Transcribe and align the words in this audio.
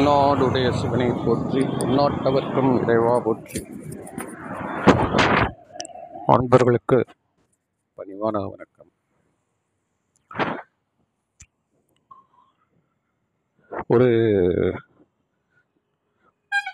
தென்னாடுடைய 0.00 0.68
சிவனை 0.80 1.06
போற்றி 1.24 1.62
நாட்டவர்க்கும் 1.96 2.70
இறைவா 2.82 3.14
போற்றி. 3.18 3.60
அன்பர்களுக்கு 6.26 6.98
பணிவான 7.96 8.36
வணக்கம். 8.52 8.88
ஒரு 13.86 14.08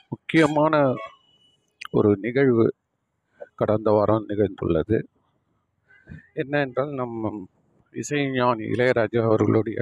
முக்கியமான 0.09 0.95
ஒரு 1.91 2.13
நிகழ்வு 2.21 2.67
கடந்த 3.55 3.91
வாரம் 3.91 4.29
நிகழ்ந்துள்ளது. 4.29 5.01
என்ன 6.33 6.61
என்றால் 6.61 6.95
நம் 7.01 7.49
இசைஞானி 7.93 8.67
இளையராஜா 8.77 9.23
அவர்களுடைய 9.23 9.81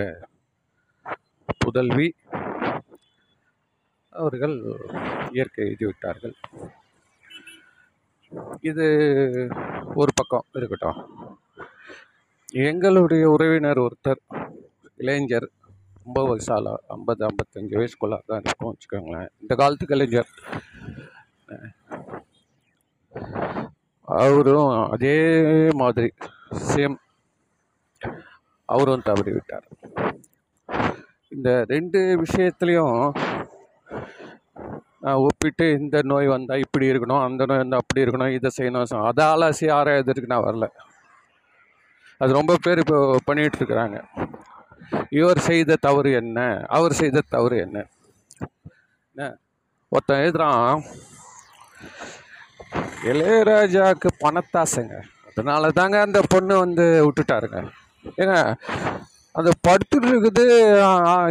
புதல்வி 1.58 2.08
அவர்கள் 4.20 4.54
இயற்கை 5.34 5.62
எழுதிவிட்டார்கள் 5.68 6.34
இது 8.70 8.86
ஒரு 10.00 10.12
பக்கம் 10.18 10.46
இருக்கட்டும். 10.58 11.00
எங்களுடைய 12.68 13.24
உறவினர் 13.34 13.80
ஒருத்தர் 13.86 14.20
இளைஞர் 15.02 15.48
ரொம்ப 16.04 16.20
வயசால 16.30 16.74
ஐம்பது 16.96 17.22
ஐம்பத்தஞ்சு 17.28 17.78
வயசுக்குள்ளாக 17.80 18.24
தான் 18.30 18.42
இருக்கும் 18.44 18.70
வச்சுக்கோங்களேன். 18.72 19.30
இந்த 19.42 19.52
காலத்து 19.60 19.86
கலைஞர். 19.92 20.30
அவரும் 24.08 24.72
அதே 24.94 25.16
மாதிரி 25.82 26.08
சேம் 26.70 26.96
அவரும் 28.68 29.06
தவறி 29.08 29.32
விட்டார் 29.36 29.66
இந்த 31.32 31.50
ரெண்டு 31.72 32.00
விஷயத்துலையும் 32.24 32.98
ஒப்பிட்டு 35.22 35.66
இந்த 35.80 35.96
நோய் 36.02 36.26
வந்தால் 36.26 36.62
இப்படி 36.64 36.86
இருக்கணும் 36.92 37.22
அந்த 37.24 37.42
நோய் 37.48 37.62
வந்தால் 37.62 37.82
அப்படி 37.82 38.04
இருக்கணும் 38.04 38.34
இதை 38.36 38.50
செய்யணும். 38.58 39.06
அதை 39.10 39.24
அலசி 39.34 39.66
ஆராயறதுக்கு 39.78 40.32
நான் 40.32 40.46
வரல. 40.48 40.68
அது 42.18 42.32
ரொம்ப 42.32 42.56
பேர் 42.62 42.78
இப்போ 42.78 42.98
பண்ணிகிட்டு 43.26 43.58
இருக்கிறாங்க. 43.60 43.98
இவர் 45.10 45.40
செய்த 45.48 45.76
தவறு 45.80 46.12
என்ன? 46.12 46.40
அவர் 46.76 46.92
செய்த 46.92 47.22
தவறு 47.28 47.56
என்ன? 47.56 47.78
என்ன? 49.16 49.26
ஒருத்தன் 49.92 50.22
எழுதுறான் 50.24 50.82
இளையராஜாவுக்கு 53.10 54.08
பணத்தாசைங்க. 54.24 54.96
அதனால 55.28 55.70
தாங்க 55.70 55.96
அந்த 56.00 56.20
பொண்ணு 56.28 56.54
வந்து 56.58 56.84
விட்டுட்டாருங்க. 57.06 57.60
ஏங்க 58.16 58.36
அது 59.38 59.50
படுத்துட்டு 59.66 60.08
இருக்குது 60.12 60.44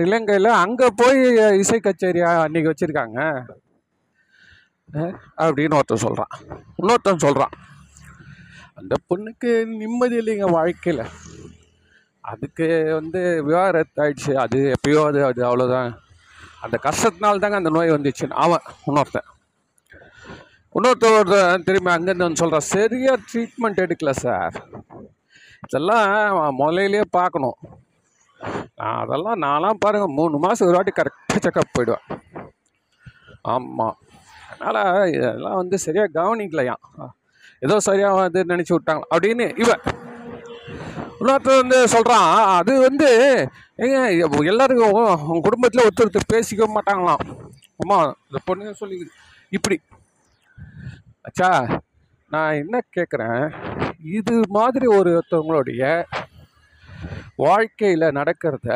இலங்கையில். 0.06 0.50
அங்கே 0.64 0.88
போய் 1.02 1.20
இசை 1.62 1.78
கச்சேரி 1.86 2.22
அன்னைக்கு 2.30 2.72
வச்சுருக்காங்க. 2.72 3.20
அப்படின்னு 5.44 5.78
ஒருத்தன் 5.78 6.04
சொல்கிறான் 6.06 6.34
இன்னொருத்தன் 6.80 7.24
சொல்கிறான் 7.26 7.54
அந்த 8.80 8.94
பொண்ணுக்கு 9.10 9.52
நிம்மதி 9.82 10.16
இல்லைங்க 10.22 10.48
வாழ்க்கையில். 10.58 11.04
அதுக்கு 12.32 12.68
வந்து 12.98 13.22
விவாகரத்து 13.48 14.02
ஆயிடுச்சு 14.04 14.34
அது 14.44 14.60
எப்பயோ 14.76 15.02
அது 15.10 15.20
அது 15.30 15.42
அவ்வளோதான் 15.50 15.90
அந்த 16.66 16.76
கஷ்டத்தினால 16.88 17.42
தாங்க 17.44 17.62
அந்த 17.62 17.72
நோய் 17.78 17.96
வந்துச்சுன்னு. 17.96 18.40
அவன் 18.44 18.66
இன்னொருத்தன். 18.88 19.30
இன்னொருத்தர் 20.76 21.64
திரும்பி 21.68 21.92
அங்கேருந்து 21.96 22.28
வந்து 22.28 22.42
சொல்கிறான் 22.44 22.70
சரியாக 22.76 23.24
ட்ரீட்மெண்ட் 23.30 23.84
எடுக்கல 23.86 24.14
சார் 24.26 24.58
இதெல்லாம் 25.66 26.08
முதலையிலேயே 26.62 27.06
பார்க்கணும். 27.20 27.58
நான் 28.80 29.00
அதெல்லாம் 29.04 29.42
நான்லாம் 29.46 29.82
பாருங்கள் 29.84 30.16
மூணு 30.20 30.38
மாதம் 30.46 30.68
ஒரு 30.70 30.78
வாட்டி 30.78 30.94
கரெக்டாக 31.00 31.44
செக்கப் 31.46 31.74
போயிடுவேன். 31.76 32.06
ஆமாம் 33.54 33.98
அதனால் 34.54 35.12
இதெல்லாம் 35.16 35.60
வந்து 35.62 35.78
சரியாக 35.86 36.14
கவனிக்கலையாம் 36.20 36.84
ஏதோ 37.66 37.76
சரியாக 37.90 38.22
வந்து 38.22 38.42
நினச்சி 38.52 38.74
விட்டாங்க 38.76 39.04
அப்படின்னு 39.14 39.46
இவன் 39.64 39.84
இன்னொருத்தர் 41.20 41.62
வந்து 41.62 41.78
சொல்கிறான் 41.94 42.30
அது 42.58 42.74
வந்து 42.88 43.10
ஏங்க 43.84 44.00
எல்லாருக்கும் 44.52 44.96
உங்கள் 45.30 45.46
குடும்பத்தில் 45.46 45.86
ஒருத்தர் 45.86 46.06
ஒருத்தர் 46.08 46.32
பேசிக்க 46.34 46.66
மாட்டாங்களாம். 46.76 47.24
அம்மா 47.82 47.98
இந்த 48.28 48.40
பொண்ணுங்க 48.48 48.74
சொல்லி 48.82 48.98
இப்படி. 49.58 49.78
அச்சா 51.28 51.50
நான் 52.32 52.60
என்ன 52.62 52.76
கேட்குறேன் 52.98 53.44
இது 54.18 54.36
மாதிரி 54.58 54.86
ஒருத்தவங்களுடைய 54.98 55.84
வாழ்க்கையில் 57.36 58.16
நடக்கிறத 58.18 58.68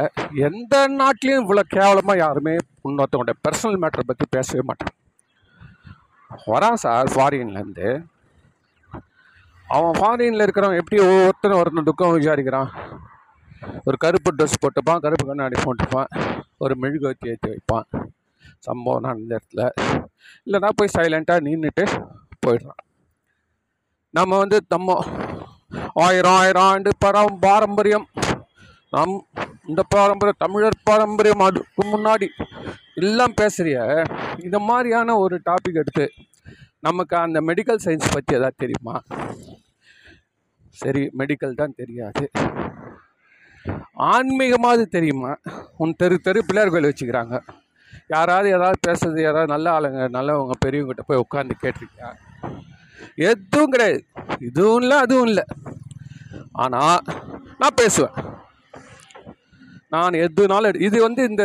எந்த 0.47 0.75
நாட்டிலையும் 0.99 1.43
இவ்வளோ 1.43 1.63
கேவலமாக 1.75 2.21
யாருமே 2.23 2.53
இன்னொருத்தவங்களுடைய 2.87 3.37
பர்சனல் 3.45 3.81
மேட்டரை 3.81 4.05
பற்றி 4.07 4.25
பேசவே 4.29 4.63
மாட்டான் 4.65 4.95
வரான் 6.47 6.81
சார் 6.83 7.11
ஃபாரின்லேருந்து 7.15 7.89
அவன் 9.67 9.97
ஃபாரினில் 9.99 10.43
இருக்கிறவன் 10.45 10.79
எப்படி 10.81 10.97
ஒவ்வொருத்தரும் 11.05 11.59
ஒருத்தன் 11.59 11.87
துக்கம் 11.89 12.13
விசாரிக்கிறான். 12.17 12.69
ஒரு 13.85 13.97
கருப்பு 13.97 14.29
ட்ரெஸ் 14.35 14.61
போட்டுப்பான் 14.63 15.01
கருப்பு 15.05 15.25
கண்ணாடி 15.27 15.57
போட்டுப்பான் 15.63 16.09
ஒரு 16.57 16.73
மெழுகுவத்தி 16.81 17.31
ஏற்றி 17.31 17.49
வைப்பான். 17.51 17.87
சம்பவம் 18.59 19.05
நடந்த 19.07 19.39
இடத்துல. 19.39 19.63
இல்லைன்னா 20.45 20.69
போய் 20.75 20.95
சைலண்ட்டாக 20.97 21.45
நின்றுட்டு 21.47 21.83
போயிடுறான். 22.45 22.81
நம்ம 24.13 24.37
வந்து 24.37 24.57
நம்ம 24.75 24.99
ஆயிரம் 26.05 26.37
ஆயிரம் 26.41 26.67
ஆண்டு 26.71 26.89
பரம் 27.05 27.37
பாரம்பரியம் 27.45 28.07
நம் 28.93 29.15
இந்த 29.69 29.81
பாரம்பரிய 29.93 30.33
தமிழர் 30.37 30.83
பாரம்பரியம் 30.83 31.43
அதுக்கு 31.45 31.83
முன்னாடி 31.93 32.27
எல்லாம் 32.95 33.33
பேசுறிய. 33.41 33.77
இந்த 34.43 34.59
மாதிரியான 34.59 35.17
ஒரு 35.23 35.41
டாபிக் 35.49 35.79
எடுத்து 35.81 36.05
நமக்கு 36.79 37.15
அந்த 37.17 37.39
மெடிக்கல் 37.41 37.83
சயின்ஸ் 37.85 38.13
பற்றி 38.13 38.35
எதாவது 38.35 38.61
தெரியுமா? 38.63 38.95
சரி 40.81 41.03
மெடிக்கல் 41.19 41.59
தான் 41.61 41.77
தெரியாது. 41.81 42.25
ஆன்மீகமாவது 44.13 44.85
தெரியுமா? 44.95 45.31
உன் 45.77 45.95
தெரு 45.95 46.17
தெரு 46.19 46.45
பிள்ளையார் 46.45 46.73
கோயில் 46.73 46.89
வச்சுக்கிறாங்க. 46.89 47.37
யாராவது 48.07 48.49
ஏதாவது 48.49 48.79
பேசுறது 48.87 49.21
யாராவது 49.21 49.53
நல்ல 49.53 49.67
ஆளுங்க 49.77 50.07
நல்லவங்க 50.17 50.55
பெரியவங்ககிட்ட 50.65 51.05
போய் 51.07 51.23
உட்காந்து 51.25 51.61
கேட்டிருக்கியா? 51.63 52.09
எதுவும் 53.15 53.73
கிடையாது. 53.75 54.01
இதுவும் 54.39 54.81
இல்லை 54.81 54.97
அதுவும் 54.97 55.25
இல்லை. 55.25 55.45
ஆனால் 56.51 56.99
நான் 57.61 57.79
பேசுவேன். 57.83 58.15
நான் 59.89 60.11
எதுனாலும் 60.11 60.69
எடு- 60.71 60.81
இது 60.81 61.01
வந்து 61.01 61.23
இந்த 61.23 61.43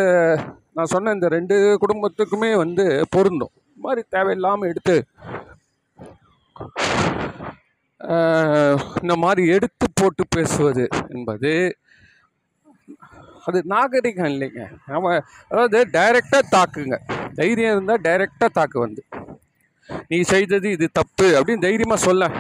நான் 0.75 0.86
சொன்ன 0.86 1.10
இந்த 1.10 1.28
ரெண்டு 1.28 1.78
குடும்பத்துக்குமே 1.80 2.56
வந்து 2.56 3.06
பொருந்தும். 3.10 3.50
இது 3.66 3.80
மாதிரி 3.80 4.03
தேவையில்லாமல் 4.08 4.69
எடுத்து 4.69 5.04
இந்த 9.02 9.16
மாதிரி 9.16 9.48
எடுத்து 9.48 9.86
போட்டு 9.94 10.25
பேசுவது 10.31 10.88
என்பது 11.08 11.76
அது 13.44 13.62
நாகரிகம் 13.64 14.26
இல்லைங்க. 14.26 14.69
நம்ம 14.86 15.20
அதாவது 15.48 15.88
டைரெக்டாக 15.92 16.41
தாக்குங்க. 16.50 16.97
தைரியம் 17.34 17.72
இருந்தால் 17.72 18.00
டைரெக்டாக 18.00 18.47
தாக்கு 18.52 18.78
வந்து. 18.78 19.04
நீ 20.08 20.20
செய்தது 20.20 20.70
இது 20.70 20.88
தப்பு 20.92 21.25
அப்படின்னு 21.25 21.60
தைரியமாக 21.60 22.00
சொல்ல. 22.00 22.31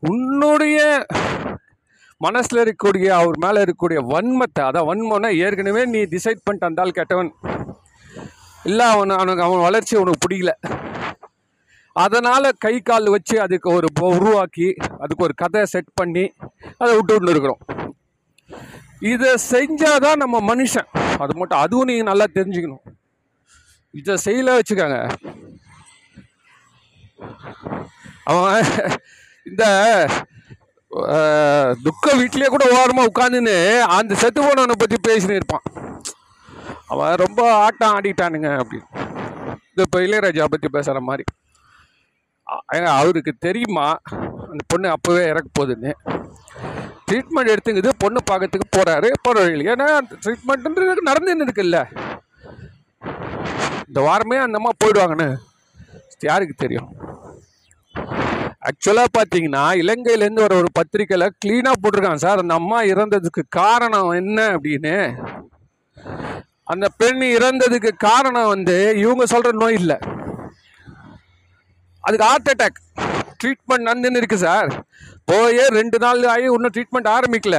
உன்னுடைய 0.00 1.06
மனசில் 2.24 2.62
இருக்கக்கூடிய 2.62 3.08
அவர் 3.20 3.36
மேலே 3.44 3.58
இருக்கக்கூடிய 3.64 4.00
வன்மத்தை 4.12 4.62
அதான் 4.68 4.88
வன்மம்னா 4.90 5.30
ஏற்கனவே 5.44 5.82
நீ 5.94 6.00
டிசைட் 6.14 6.44
பண்ணிட்டு 6.44 6.68
வந்தால் 6.68 6.96
கெட்டவன். 6.98 7.30
இல்லை 8.70 8.86
அவன் 8.94 9.16
அவனுக்கு 9.18 9.44
அவன் 9.46 9.64
வளர்ச்சி 9.66 9.94
உனக்கு 10.02 10.24
பிடிக்கல. 10.24 10.52
அதனால் 12.04 12.56
கை 12.64 12.74
கால் 12.88 13.08
வச்சு 13.14 13.36
அதுக்கு 13.44 13.68
ஒரு 13.78 13.88
உருவாக்கி 14.10 14.68
அதுக்கு 15.02 15.24
ஒரு 15.26 15.34
கதை 15.42 15.62
செட் 15.72 15.90
பண்ணி 16.00 16.24
அதை 16.82 16.92
விட்டு 16.96 17.14
விட்டு 17.14 17.34
இருக்கிறோம். 17.34 17.62
இதை 19.12 19.30
செஞ்சால் 19.52 20.02
தான் 20.06 20.22
நம்ம 20.22 20.36
மனுஷன். 20.52 20.88
அது 21.22 21.32
மட்டும் 21.40 21.62
அதுவும் 21.64 21.88
நீங்கள் 21.90 22.10
நல்லா 22.10 22.26
தெரிஞ்சுக்கணும். 22.38 22.84
இதை 24.00 24.14
செய்யல 24.26 24.54
வச்சுக்கோங்க. 24.58 24.98
அவன் 28.32 28.68
இந்த 29.50 29.64
துக்க 31.84 32.14
வீட்லயே 32.20 32.48
கூட 32.54 32.64
ஓரமாக 32.78 33.10
உட்காந்துன்னு 33.10 33.54
அந்த 33.96 34.14
செத்து 34.22 34.40
போனவனை 34.40 34.74
பற்றி 34.78 34.96
பேசினு 35.08 35.38
இருப்பான். 35.38 35.64
அவன் 36.92 37.20
ரொம்ப 37.22 37.40
ஆட்டம் 37.64 37.94
ஆடிட்டானுங்க 37.96 38.48
அப்படின்னு. 38.62 38.88
இது 39.70 39.84
இப்போ 39.86 40.00
இளையராஜா 40.06 40.46
பற்றி 40.54 40.68
பேசுகிற 40.74 41.00
மாதிரி. 41.08 41.24
ஏங்க 42.74 42.88
அவருக்கு 43.00 43.32
தெரியுமா? 43.46 43.86
அந்த 44.50 44.62
பொண்ணு 44.72 44.88
அப்போவே 44.96 45.22
இறக்க 45.30 45.48
போகுதுன்னு. 45.58 45.92
ட்ரீட்மெண்ட் 47.06 47.52
எடுத்துங்குது 47.54 47.90
பொண்ணு 48.02 48.20
பார்க்கறதுக்கு 48.30 48.68
போகிறாரு 48.76 49.08
போகிற 49.26 49.44
வழியில். 49.44 49.70
ஏன்னா 49.74 49.88
ட்ரீட்மெண்ட்ன்றது 50.24 51.08
நடந்துன்னு 51.10 51.46
இருக்குல்ல 51.46 51.80
இந்த 53.88 54.02
வாரமே 54.08 54.36
அந்த 54.44 54.60
அம்மா 54.60 54.74
போயிடுவாங்கன்னு. 54.82 55.30
யாருக்கு 56.30 56.54
தெரியும்? 56.64 56.90
ஆக்சுவலாக 58.68 59.08
பார்த்தீங்கன்னா 59.16 59.62
இலங்கையிலேருந்து 59.82 60.44
வர 60.44 60.54
ஒரு 60.60 60.68
பத்திரிக்கையில் 60.78 61.34
க்ளீனாக 61.44 61.80
போட்டிருக்காங்க 61.82 62.22
சார். 62.24 62.42
அந்த 62.42 62.54
அம்மா 62.54 62.82
இறந்ததுக்கு 62.82 63.42
காரணம் 63.48 64.10
என்ன 64.10 64.46
அப்படின்னு? 64.56 64.96
அந்த 66.72 66.88
பெண் 66.96 67.22
இறந்ததுக்கு 67.36 67.90
காரணம் 67.96 68.52
வந்து 68.54 68.94
இவங்க 68.96 69.26
சொல்கிற 69.26 69.52
நோய் 69.62 69.78
இல்லை. 69.80 69.96
அதுக்கு 72.00 72.26
ஹார்ட் 72.26 72.50
அட்டாக் 72.52 72.78
ட்ரீட்மெண்ட் 73.40 73.88
நந்துன்னு 73.88 74.20
இருக்குது 74.20 74.44
சார். 74.46 74.84
போயே 75.24 75.66
ரெண்டு 75.78 75.98
நாள் 75.98 76.24
ஆகி 76.34 76.46
இன்னும் 76.56 76.74
ட்ரீட்மெண்ட் 76.76 77.12
ஆரம்பிக்கல. 77.16 77.58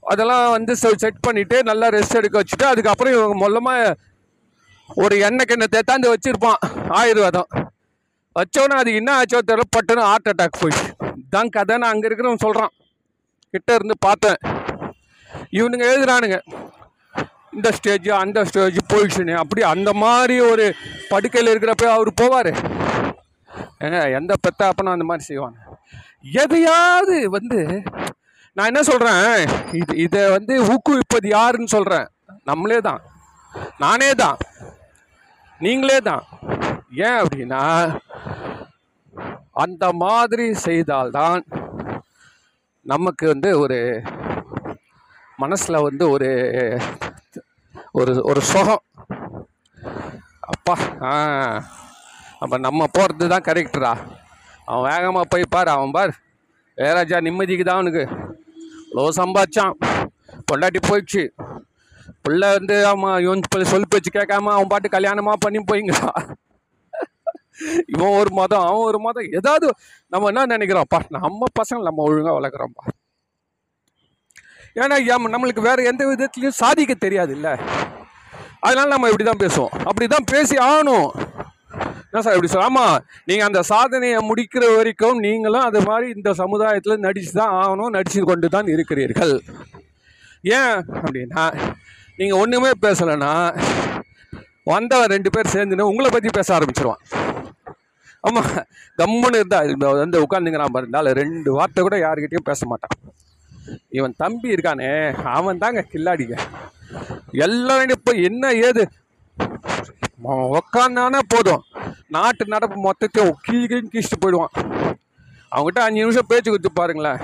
அதெல்லாம் 0.00 0.50
வந்து 0.50 0.76
செட் 0.76 1.24
பண்ணிவிட்டு 1.26 1.58
நல்லா 1.62 1.88
ரெஸ்ட் 1.88 2.18
எடுக்க 2.20 2.42
வச்சுட்டு 2.42 2.66
அதுக்கப்புறம் 2.72 3.14
இவங்க 3.16 3.36
மொல்லமாக 3.44 3.94
ஒரு 4.88 5.18
எண்ணெய் 5.18 5.46
கிண்ண 5.50 5.66
தேத்தாந்து 5.76 6.14
வச்சுருப்பான். 6.14 6.60
ஆயுர்வேதம். 7.00 7.63
வச்சோன்னே 8.36 8.76
அது 8.82 8.90
என்ன 9.00 9.10
ஆச்சோ 9.20 9.40
தெரியல 9.48 9.64
பட்டுன்னு 9.76 10.08
ஹார்ட் 10.10 10.30
அட்டாக் 10.30 10.60
போயிடுச்சு. 10.60 10.88
கதை 11.34 11.48
கதைன்னு 11.56 11.90
அங்கே 11.90 12.06
இருக்கிறவன் 12.08 12.44
சொல்கிறான் 12.44 12.72
கிட்ட 13.54 13.74
இருந்து 13.78 13.96
பார்த்தேன். 14.06 14.38
இவனுங்க 15.58 15.84
எழுதுறானுங்க. 15.90 16.38
இந்த 17.56 17.68
ஸ்டேஜ் 17.76 18.08
அந்த 18.22 18.38
ஸ்டேஜ் 18.48 18.78
போயிடுச்சுன்னு. 18.92 19.34
அப்படி 19.42 19.62
அந்த 19.74 19.90
மாதிரி 20.04 20.36
ஒரு 20.52 20.64
படுக்கையில் 21.12 21.50
இருக்கிறப்ப 21.52 21.86
அவர் 21.96 22.10
போவார். 22.22 22.52
ஏங்க 23.84 23.98
எந்த 24.18 24.32
பெத்த 24.44 24.66
அப்பனும் 24.70 24.94
அந்த 24.96 25.06
மாதிரி 25.10 25.24
செய்வாங்க 25.30 25.60
எதையாவது 26.42 27.16
வந்து 27.36 27.60
நான் 28.56 28.70
என்ன 28.70 28.82
சொல்கிறேன் 28.88 29.24
இது 29.80 29.92
இதை 30.06 30.22
வந்து 30.36 30.54
ஊக்குவிப்பது 30.72 31.28
யாருன்னு 31.36 31.74
சொல்கிறேன் 31.76 32.06
நம்மளே 32.50 32.78
தான். 32.88 33.00
நானே 33.84 34.10
தான். 34.22 34.38
நீங்களே 35.60 35.98
தான். 36.10 36.24
ஏன் 37.06 37.18
அப்படின்னா 37.22 37.62
அந்த 39.62 39.84
மாதிரி 40.02 40.46
செய்தால்தான் 40.66 41.42
நமக்கு 42.92 43.24
வந்து 43.32 43.50
ஒரு 43.58 43.78
மனசில் 45.42 45.84
வந்து 45.86 46.04
ஒரு 46.14 46.30
ஒரு 47.98 48.12
ஒரு 48.30 48.40
சுகம். 48.50 48.82
அப்பா 50.52 50.74
ஆ 51.08 51.12
அப்போ 52.42 52.56
நம்ம 52.66 52.86
போகிறது 52.96 53.26
தான் 53.32 53.46
கரெக்டரா 53.48 53.92
அவன் 54.68 54.86
வேகமாக 54.90 55.26
போய் 55.32 55.52
பார் 55.54 55.74
அவன் 55.74 55.94
பார். 55.96 56.12
வேறாஜா 56.78 57.18
நிம்மதிக்கு 57.26 57.64
தான் 57.64 57.78
அவனுக்கு? 57.78 58.04
லோ 58.96 59.04
சம்பாதிச்சான். 59.20 59.74
பொண்டாட்டி 60.48 60.80
போயிடுச்சு. 60.88 61.22
பிள்ளை 62.24 62.48
வந்து 62.56 62.76
அவன் 62.90 63.20
இவன் 63.24 63.42
சொல்லி 63.52 63.66
போச்சு 63.68 63.90
பேச்சு 63.92 64.10
கேட்காம 64.18 64.52
அவன் 64.56 64.70
பாட்டு 64.72 64.96
கல்யாணமாக 64.96 65.42
பண்ணி 65.44 65.60
போய்ங்கிறான். 65.70 66.18
இவன் 67.92 68.16
ஒரு 68.20 68.30
மதம் 68.40 68.66
அவன் 68.68 68.86
ஒரு 68.90 69.00
மதம். 69.06 69.30
ஏதாவது 69.40 69.66
நம்ம 70.14 70.28
என்ன 70.32 70.46
நினைக்கிறோம்ப்பா 70.54 71.00
நம்ம 71.18 71.50
பசங்க 71.60 71.82
நம்ம 71.88 72.04
ஒழுங்காக 72.08 72.36
வளர்க்குறோம்ப்பா 72.38 72.84
ஏன்னா 74.82 74.96
எம் 75.14 75.32
நம்மளுக்கு 75.34 75.68
வேறு 75.68 75.88
எந்த 75.90 76.02
விதத்துலையும் 76.10 76.60
சாதிக்க 76.62 76.92
தெரியாது 77.06 77.32
இல்லை 77.38 77.52
அதனால 78.66 78.86
நம்ம 78.92 79.08
இப்படி 79.10 79.24
தான் 79.28 79.42
பேசுவோம். 79.42 79.74
அப்படி 79.88 80.06
தான் 80.12 80.28
பேசி 80.32 80.56
ஆகணும். 80.68 81.08
என்ன 82.08 82.22
சார் 82.24 82.36
இப்படி 82.36 82.50
சொல்ல 82.52 82.68
ஆமாம் 82.70 82.96
நீங்கள் 83.28 83.46
அந்த 83.48 83.60
சாதனையை 83.70 84.18
முடிக்கிற 84.28 84.64
வரைக்கும் 84.76 85.18
நீங்களும் 85.24 85.66
அது 85.68 85.80
மாதிரி 85.88 86.06
இந்த 86.16 86.30
சமுதாயத்தில் 86.40 87.02
நடித்து 87.06 87.32
தான் 87.40 87.54
ஆகணும் 87.62 87.94
நடித்து 87.96 88.22
கொண்டு 88.30 88.48
தான் 88.56 88.70
இருக்கிறீர்கள். 88.74 89.34
ஏன் 90.58 90.76
அப்படின்னா 91.02 91.44
நீங்கள் 92.18 92.40
ஒன்றுமே 92.42 92.72
பேசலைன்னா 92.86 93.32
வந்தவன் 94.72 95.12
ரெண்டு 95.14 95.32
பேர் 95.36 95.54
சேர்ந்துன்னு 95.54 95.90
உங்களை 95.92 96.10
பற்றி 96.10 96.30
பேச 96.38 96.48
ஆரம்பிச்சிருவான். 96.58 97.02
ஆமாம் 98.26 98.50
கம்முன்னு 99.00 99.38
இருந்தா 99.40 99.58
வந்து 100.02 100.22
உட்காந்துங்கிறான் 100.24 100.74
பாருந்தால் 100.74 101.10
ரெண்டு 101.20 101.50
வார்த்தை 101.56 101.82
கூட 101.86 101.96
யாருக்கிட்டையும் 102.04 102.48
பேச 102.50 102.66
மாட்டான். 102.70 102.94
இவன் 103.98 104.14
தம்பி 104.22 104.54
இருக்கானே 104.54 104.88
அவன் 105.38 105.62
தாங்க 105.62 105.82
கில்லாடிங்க. 105.92 106.36
எல்லாரும் 107.46 107.96
இப்போ 107.98 108.12
என்ன 108.28 108.52
ஏது? 108.68 108.84
உக்காந்தானே 110.58 111.20
போதும். 111.34 111.62
நாட்டு 112.16 112.44
நடப்பு 112.54 112.76
மொத்தத்தையும் 112.86 113.34
கீழ் 113.46 113.72
கீழிட்டு 113.92 114.18
போயிடுவான். 114.22 114.54
அவங்ககிட்ட 115.54 115.80
அஞ்சு 115.86 116.02
நிமிஷம் 116.02 116.30
பேச்சு 116.30 116.48
கொடுத்து 116.50 116.72
பாருங்களேன். 116.80 117.20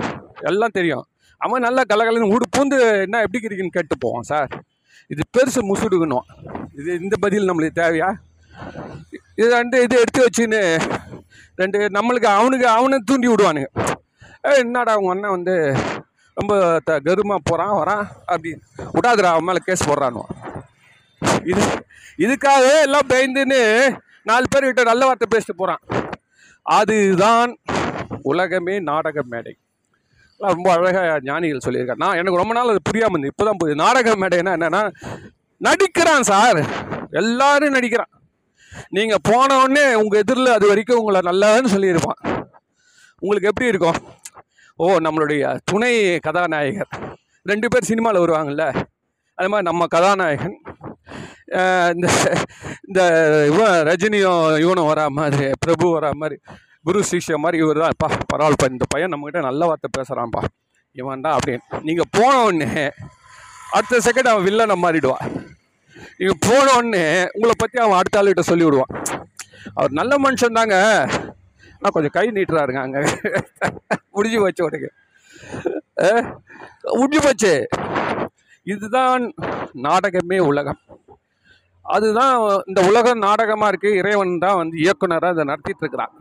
எல்லாம் 0.50 0.76
தெரியும். 0.79 1.05
அவன் 1.44 1.64
நல்லா 1.67 1.82
கலகலன்னு 1.91 2.32
ஊடு 2.35 2.47
பூந்து 2.56 2.79
என்ன 3.05 3.20
எப்படி 3.26 3.47
இருக்குன்னு 3.49 3.76
கேட்டு 3.76 3.97
போவான் 4.05 4.29
சார். 4.32 4.50
இது 5.12 5.23
பெருசு 5.37 5.61
முசுடுக்கணும் 5.69 6.26
இது 6.79 6.91
இந்த 7.05 7.14
பதில் 7.25 7.49
நம்மளுக்கு 7.50 7.81
தேவையா? 7.82 8.11
இது 9.40 9.48
ரெண்டு 9.58 9.76
இது 9.87 9.94
எடுத்து 10.02 10.25
வச்சுன்னு 10.26 10.62
ரெண்டு 11.60 11.78
நம்மளுக்கு 11.96 12.28
அவனுக்கு 12.38 12.66
அவனை 12.76 12.96
தூண்டி 13.08 13.28
விடுவானுங்க. 13.31 13.69
ஏ 14.46 14.50
என்னடா 14.64 14.92
உங்கள் 15.00 15.14
அண்ணன் 15.14 15.34
வந்து 15.37 15.54
ரொம்ப 16.37 16.52
த 16.88 16.98
கருமாக 17.06 17.40
போகிறான் 17.48 17.75
வரான்? 17.81 18.04
அப்படி 18.32 18.50
விடாதுடா 18.96 19.31
அவன் 19.34 19.48
மேலே 19.48 19.60
கேஸ் 19.69 19.88
போடுறானுவான் 19.88 20.31
இது 21.50 21.62
இதுக்காகவே 22.25 22.76
எல்லாம் 22.87 23.10
பயந்துன்னு 23.12 23.60
நாலு 24.31 24.46
பேர்கிட்ட 24.52 24.82
நல்ல 24.90 25.02
வார்த்தை 25.08 25.28
பேசிட்டு 25.34 25.60
போகிறான் 25.60 25.82
அதுதான் 26.66 27.52
உலகமே 28.31 28.75
நாடக 28.90 29.22
மேடை. 29.32 29.52
ரொம்ப 30.40 30.66
அழகாக 30.75 31.08
ஞானிகள் 31.28 31.64
சொல்லியிருக்காரு 31.66 32.02
நான் 32.04 32.19
எனக்கு 32.20 32.40
ரொம்ப 32.42 32.54
நாள் 32.58 32.72
அது 32.72 32.88
புரியாமல் 32.88 33.16
இருந்தது. 33.16 33.32
இப்போ 33.32 33.44
தான் 33.48 33.60
புரியுது. 33.60 33.82
நாடக 33.84 34.14
மேடைன்னா 34.22 34.52
என்னென்னா 34.58 34.82
நடிக்கிறான் 35.60 36.28
சார். 36.32 36.60
எல்லாரும் 37.20 37.76
நடிக்கிறான். 37.76 38.12
நீங்கள் 38.96 39.25
போன 39.31 39.49
உடனே 39.62 39.84
உங்கள் 40.02 40.20
எதிரில் 40.22 40.56
அது 40.56 40.67
வரைக்கும் 40.70 41.00
உங்களை 41.00 41.20
நல்லதுன்னு 41.31 41.72
சொல்லியிருப்பான். 41.75 42.20
உங்களுக்கு 43.22 43.50
எப்படி 43.50 43.70
இருக்கும்? 43.72 43.99
ஓ 44.82 44.87
நம்மளுடைய 45.06 45.43
துணை 45.70 45.93
கதாநாயகர். 46.26 46.93
ரெண்டு 47.50 47.67
பேர் 47.72 47.90
சினிமாவில் 47.90 48.22
வருவாங்கல்ல? 48.25 48.67
அது 49.38 49.50
மாதிரி 49.52 49.69
நம்ம 49.70 49.87
கதாநாயகன். 49.96 50.56
இந்த 51.94 52.08
இந்த 52.88 53.00
இவன் 53.50 53.76
ரஜினியும் 53.88 54.43
இவனும் 54.64 54.88
வரா 54.90 55.06
மாதிரி 55.19 55.46
பிரபு 55.64 55.87
வரா 55.96 56.11
மாதிரி 56.23 56.37
குரு 56.87 57.00
சிஷ்ய 57.11 57.37
மாதிரி 57.44 57.56
இவர் 57.62 57.81
தான் 57.82 57.96
பா 58.02 58.08
பரவாயில்லப்பா 58.32 58.69
இந்த 58.75 58.87
பையன் 58.93 59.12
நம்மக்கிட்ட 59.12 59.40
நல்ல 59.49 59.66
வார்த்தை 59.70 59.88
பேசுகிறான்ப்பா 59.96 60.43
இவன்டா 61.00 61.31
அப்படின்னு. 61.38 61.64
நீங்கள் 61.88 62.11
போன 62.16 62.32
உடனே 62.44 62.84
அடுத்த 63.76 64.00
செகண்ட் 64.06 64.31
அவன் 64.31 64.46
வில்லனை 64.49 64.76
மாறிடுவான். 64.84 65.26
நீங்கள் 66.20 66.43
போனோடனே 66.46 67.05
உங்களை 67.34 67.55
பற்றி 67.58 67.76
அவன் 67.82 67.99
அடுத்த 67.99 68.19
ஆளுகிட்ட 68.20 68.43
சொல்லி 68.49 68.64
விடுவான் 68.67 68.94
அவர் 69.78 69.93
நல்ல 69.99 70.12
மனுஷன் 70.25 70.58
தாங்க. 70.58 70.76
ஆனால் 71.76 71.94
கொஞ்சம் 71.94 72.14
கை 72.17 72.25
நீட்டுறாருங்க 72.37 72.81
அங்கே. 72.87 73.02
முடிஞ்சு 74.17 74.38
போச்சு 74.43 74.67
உனக்கு. 74.67 74.90
முடிஞ்சு 76.99 77.20
போச்சு. 77.26 77.52
இதுதான் 78.72 79.25
நாடகமே 79.87 80.38
உலகம். 80.50 80.81
அதுதான் 81.84 82.34
இந்த 82.70 82.81
உலகம் 82.90 83.25
நாடகமாக 83.26 83.71
இருக்குது 83.73 83.99
இறைவன் 84.00 84.35
தான் 84.45 84.61
வந்து 84.61 84.76
இயக்குனராக 84.85 85.35
அதை 85.35 85.47
நடத்திட்டு 85.52 85.83
இருக்கிறான். 85.85 86.14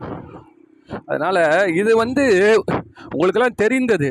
அதனால் 1.10 1.42
இது 1.80 1.92
வந்து 2.04 2.24
உங்களுக்கெல்லாம் 3.14 3.60
தெரிந்தது. 3.64 4.10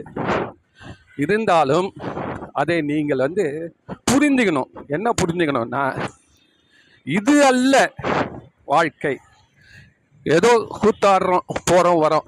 இருந்தாலும் 1.24 1.90
அதை 2.62 2.78
நீங்கள் 2.92 3.24
வந்து 3.26 3.46
புரிந்துக்கணும் 4.20 4.70
என்ன 4.96 5.14
புரிந்துக்கணும்னா 5.22 5.84
இது 7.18 7.36
அல்ல 7.52 7.76
வாழ்க்கை. 8.72 9.14
ஏதோ 10.26 10.50
கூத்தாடுறோம் 10.82 11.46
போகிறோம் 11.70 12.02
வரோம். 12.04 12.26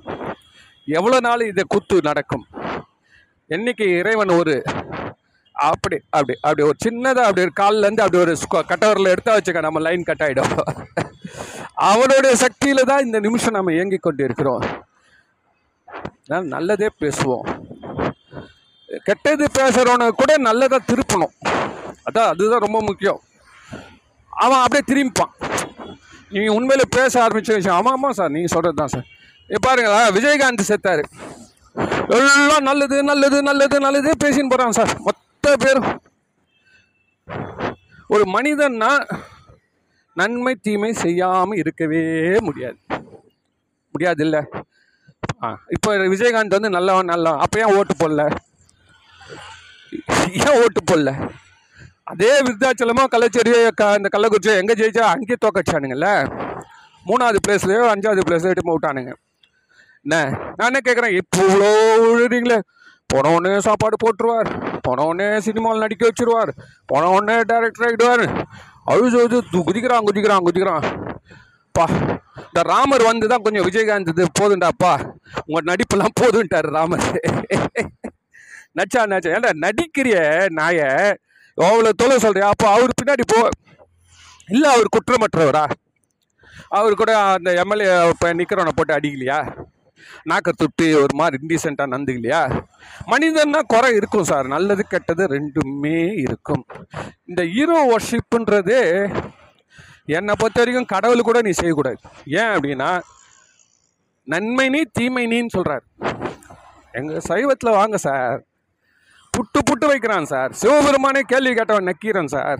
எவ்வளோ 0.97 1.17
நாள் 1.25 1.49
இதை 1.49 1.63
கூத்து 1.73 1.95
நடக்கும்? 2.09 2.45
என்னைக்கு 3.55 3.85
இறைவன் 3.99 4.31
ஒரு 4.39 4.55
அப்படி 5.55 5.97
அப்படி 6.15 6.33
அப்படி 6.45 6.63
ஒரு 6.67 6.77
சின்னதாக 6.85 7.27
அப்படி 7.29 7.43
ஒரு 7.47 7.53
கால்லேருந்து 7.61 8.03
அப்படி 8.05 8.21
ஒரு 8.23 8.33
கட்டவரில் 8.71 9.11
எடுத்தா 9.13 9.35
வச்சுக்க 9.35 9.61
நம்ம 9.67 9.81
லைன் 9.87 10.07
கட் 10.09 10.23
ஆகிடும் 10.27 10.53
அவனுடைய 11.89 12.33
சக்தியில் 12.43 12.89
தான் 12.91 13.05
இந்த 13.07 13.19
நிமிஷம் 13.25 13.57
நம்ம 13.57 13.73
இயங்கி 13.77 13.99
கொண்டு 13.99 14.23
இருக்கிறோம் 14.27 14.63
அதனால 16.23 16.43
நல்லதே 16.55 16.89
பேசுவோம். 17.03 17.45
கெட்டது 19.07 19.45
பேசுகிறவனுக்கு 19.59 20.19
கூட 20.21 20.33
நல்லதாக 20.47 20.85
திருப்பணும். 20.89 21.33
அதான் 22.07 22.29
அதுதான் 22.33 22.65
ரொம்ப 22.65 22.79
முக்கியம். 22.89 23.19
அவன் 24.43 24.61
அப்படியே 24.65 24.83
திரும்பிப்பான். 24.89 25.33
நீங்கள் 26.33 26.55
உண்மையில் 26.57 26.93
பேச 26.97 27.13
ஆரம்பிச்ச 27.23 27.51
விஷயம். 27.57 27.77
ஆமாம் 27.79 27.95
ஆமாம் 27.97 28.17
சார் 28.19 28.33
நீங்கள் 28.35 28.53
சொல்கிறது 28.53 28.79
தான் 28.81 28.93
சார். 28.93 29.07
இப்போ 29.53 29.61
பாருங்களா 29.67 29.99
விஜயகாந்த் 30.17 30.69
செத்தார். 30.71 31.03
எல்லாம் 32.17 32.67
நல்லது 32.69 32.97
நல்லது 33.09 33.37
நல்லது 33.49 33.77
நல்லது 33.85 34.11
பேசின்னு 34.23 34.51
போகிறான் 34.53 34.77
சார். 34.79 34.93
மொத்த 35.07 35.53
பேரும். 35.65 35.89
ஒரு 38.13 38.23
மனிதன்னா 38.35 38.91
நன்மை 40.19 40.53
தீமை 40.65 40.91
செய்யாமல் 41.03 41.59
இருக்கவே 41.61 42.01
முடியாது. 42.47 42.79
முடியாது 43.93 44.23
இல்லை 44.25 44.41
ஆ 45.43 45.47
இப்போ 45.75 45.91
விஜயகாந்த் 46.13 46.57
வந்து 46.57 46.75
நல்லவன் 46.77 47.11
நல்லவன். 47.11 47.43
அப்போ 47.43 47.59
ஏன் 47.63 47.73
ஓட்டு 47.77 47.93
போடல? 48.01 48.23
ஏன் 50.43 50.57
ஓட்டு 50.63 50.81
போடல? 50.89 51.11
அதே 52.07 52.29
விருத்தாச்சலமோ 52.45 53.03
கள்ளச்சேரியோ 53.13 53.57
க 53.79 53.83
இந்த 53.97 54.09
கள்ளக்குறிச்சியோ 54.13 54.55
எங்கே 54.61 54.75
ஜெயிச்சா 54.79 55.03
அங்கேயே 55.13 55.37
தோக்கடிச்சானுங்கல்ல? 55.43 56.07
மூணாவது 57.05 57.39
பிளேஸ்லையோ 57.45 57.83
அஞ்சாவது 57.93 58.21
பிளேஸ்லையோ 58.27 58.53
எடுத்து 58.53 58.73
விட்டானுங்க 58.75 59.11
என்ன? 60.05 60.15
நான் 60.57 60.67
என்ன 60.69 60.79
கேட்குறேன் 60.87 61.15
இப்போ 61.19 61.39
இவ்வளோ 61.47 61.69
விழுறீங்களே. 62.03 62.57
போன 63.09 63.31
உடனே 63.37 63.59
சாப்பாடு 63.67 63.95
போட்டுருவார். 64.03 64.49
போன 64.85 65.05
உடனே 65.09 65.27
சினிமாவில் 65.47 65.83
நடிக்க 65.85 66.03
வச்சிருவார். 66.09 66.51
போன 66.91 67.09
உடனே 67.15 67.37
டைரக்டர் 67.51 67.87
ஆகிடுவார் 67.87 68.25
அழுது 68.91 69.17
அழுது 69.21 69.63
குதிக்கிறான் 69.69 70.07
குதிக்கிறான் 70.09 70.45
குதிக்கிறான். 70.47 70.85
பா 71.75 71.85
இந்த 72.45 72.61
ராமர் 72.71 73.03
வந்து 73.09 73.25
தான் 73.31 73.43
கொஞ்சம் 73.45 73.67
விஜயகாந்த் 73.67 74.13
இது 74.13 74.23
போதுண்டாப்பா. 74.39 74.93
உங்கள் 75.47 75.69
நடிப்பெல்லாம் 75.71 76.17
போதுன்ட்டார் 76.21 76.69
ராமர். 76.77 77.05
நச்சா 78.79 79.01
நச்சா 79.11 79.29
ஏன்டா 79.37 79.51
நடிக்கிறிய 79.65 80.17
நாயை. 80.59 80.89
அவ்வளோ 81.65 81.89
தொலை 82.01 82.15
சொல்கிறியா 82.17 82.49
அப்போ 82.53 82.67
அவர் 82.75 82.97
பின்னாடி 83.01 83.23
போ. 83.27 83.49
இல்லை 84.47 84.67
அவர் 84.73 84.93
குற்றமற்றவரா? 84.95 85.65
அவர் 86.77 86.93
கூட 86.93 87.11
அந்த 87.35 87.49
எம்எல்ஏ 87.53 88.09
இப்போ 88.09 88.33
நிற்கிறவனை 88.33 88.73
போட்டு 88.75 88.97
அடிக்கலையா? 88.97 89.39
நாக்க 90.29 90.49
தொட்டு 90.51 90.85
ஒரு 91.01 91.13
மாதிரி 91.13 91.35
இன்டீசெண்டாக 91.41 91.93
நந்துக்கலையா? 91.93 92.41
மனிதன்னா 93.05 93.59
குறை 93.73 93.95
இருக்கும் 93.95 94.29
சார். 94.31 94.47
நல்லது 94.47 94.83
கெட்டது 94.87 95.23
ரெண்டுமே 95.27 95.99
இருக்கும். 96.25 96.63
இந்த 97.25 97.43
ஹீரோ 97.53 97.77
ஒர்ஷிப்புன்றது 97.93 98.77
என்னை 100.17 100.33
பொறுத்த 100.37 100.59
வரைக்கும் 100.61 100.91
கடவுள் 100.93 101.27
கூட 101.29 101.41
நீ 101.41 101.51
செய்யக்கூடாது. 101.51 101.99
ஏன் 102.25 102.51
அப்படின்னா 102.55 102.91
நன்மை 104.27 104.69
நீ 104.69 104.81
தீமை 104.91 105.25
நீன்னு 105.27 105.55
சொல்கிறார் 105.57 105.85
எங்கள் 106.91 107.25
சைவத்தில் 107.29 107.77
வாங்க 107.79 107.97
சார். 107.97 108.39
புட்டு 109.41 109.59
புட்டு 109.67 109.85
வைக்கிறான் 109.89 110.25
சார். 110.31 110.51
சிவபெருமானே 110.61 111.21
கேள்வி 111.29 111.51
கேட்டவன் 111.57 111.87
நக்கீரன் 111.89 112.33
சார். 112.33 112.59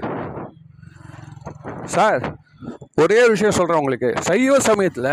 சார் 1.96 2.24
ஒரே 3.04 3.20
விஷயம் 3.32 3.58
சொல்கிறேன் 3.58 3.82
உங்களுக்கு. 3.82 4.10
சைவ 4.28 4.54
சமயத்தில் 4.68 5.10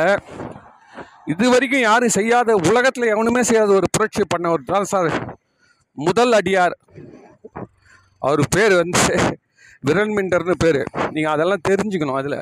இது 1.32 1.46
வரைக்கும் 1.52 1.84
யாரும் 1.86 2.14
செய்யாத 2.16 2.54
உலகத்தில் 2.70 3.10
எவனுமே 3.14 3.42
செய்யாத 3.48 3.70
ஒரு 3.78 3.88
புரட்சி 3.96 4.22
பண்ணவர் 4.34 4.70
தான் 4.70 4.88
சார் 4.92 5.10
முதல் 6.06 6.32
அடியார். 6.38 6.76
அவர் 8.28 8.42
பேர் 8.56 8.74
வந்து 8.80 9.02
விரண்மிண்டர்னு 9.88 10.56
பேர். 10.64 10.80
நீங்கள் 11.16 11.34
அதெல்லாம் 11.34 11.66
தெரிஞ்சுக்கணும் 11.70 12.20
அதில். 12.20 12.38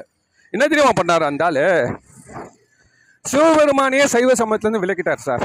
என்ன 0.55 0.65
தெரியுமா 0.73 0.93
பண்ணார் 1.01 1.29
அந்த 1.31 1.45
ஆள்? 1.49 1.63
சிவபெருமானையே 3.25 4.07
சைவ 4.15 4.37
சமயத்துலேருந்து 4.43 4.85
விலக்கிட்டார் 4.85 5.27
சார். 5.29 5.45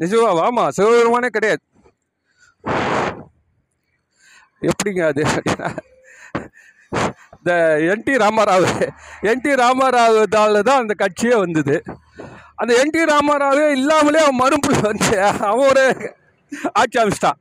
நிஜமா 0.00 0.30
வாமா 0.40 0.64
சிவபெருமானே 0.76 1.28
கிடையாது. 1.36 1.62
எப்படிங்க 4.62 5.02
அது? 5.10 5.22
இந்த 7.36 7.52
என்டி 7.92 8.14
ராமராவ் 8.22 8.66
என்டி 9.30 9.52
ராமராவுதால 9.62 10.62
தான் 10.68 10.80
அந்த 10.82 10.94
கட்சியே 11.02 11.36
வந்தது. 11.44 11.76
அந்த 12.60 12.72
என்டி 12.82 13.02
ராமராவே 13.12 13.66
இல்லாமலே 13.78 14.20
அவன் 14.24 14.40
மறுப்பு 14.42 14.72
வந்து 14.88 15.10
அவன் 15.50 15.68
ஒரு 15.72 15.84
ஆட்சி 16.80 16.98
அமைச்சிட்டான் 17.02 17.38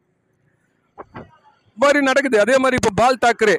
இது 1.69 1.81
மாதிரி 1.83 1.99
நடக்குது. 2.09 2.37
அதே 2.43 2.55
மாதிரி 2.63 2.77
இப்போ 2.81 2.91
பால் 3.01 3.23
தாக்கரே 3.25 3.57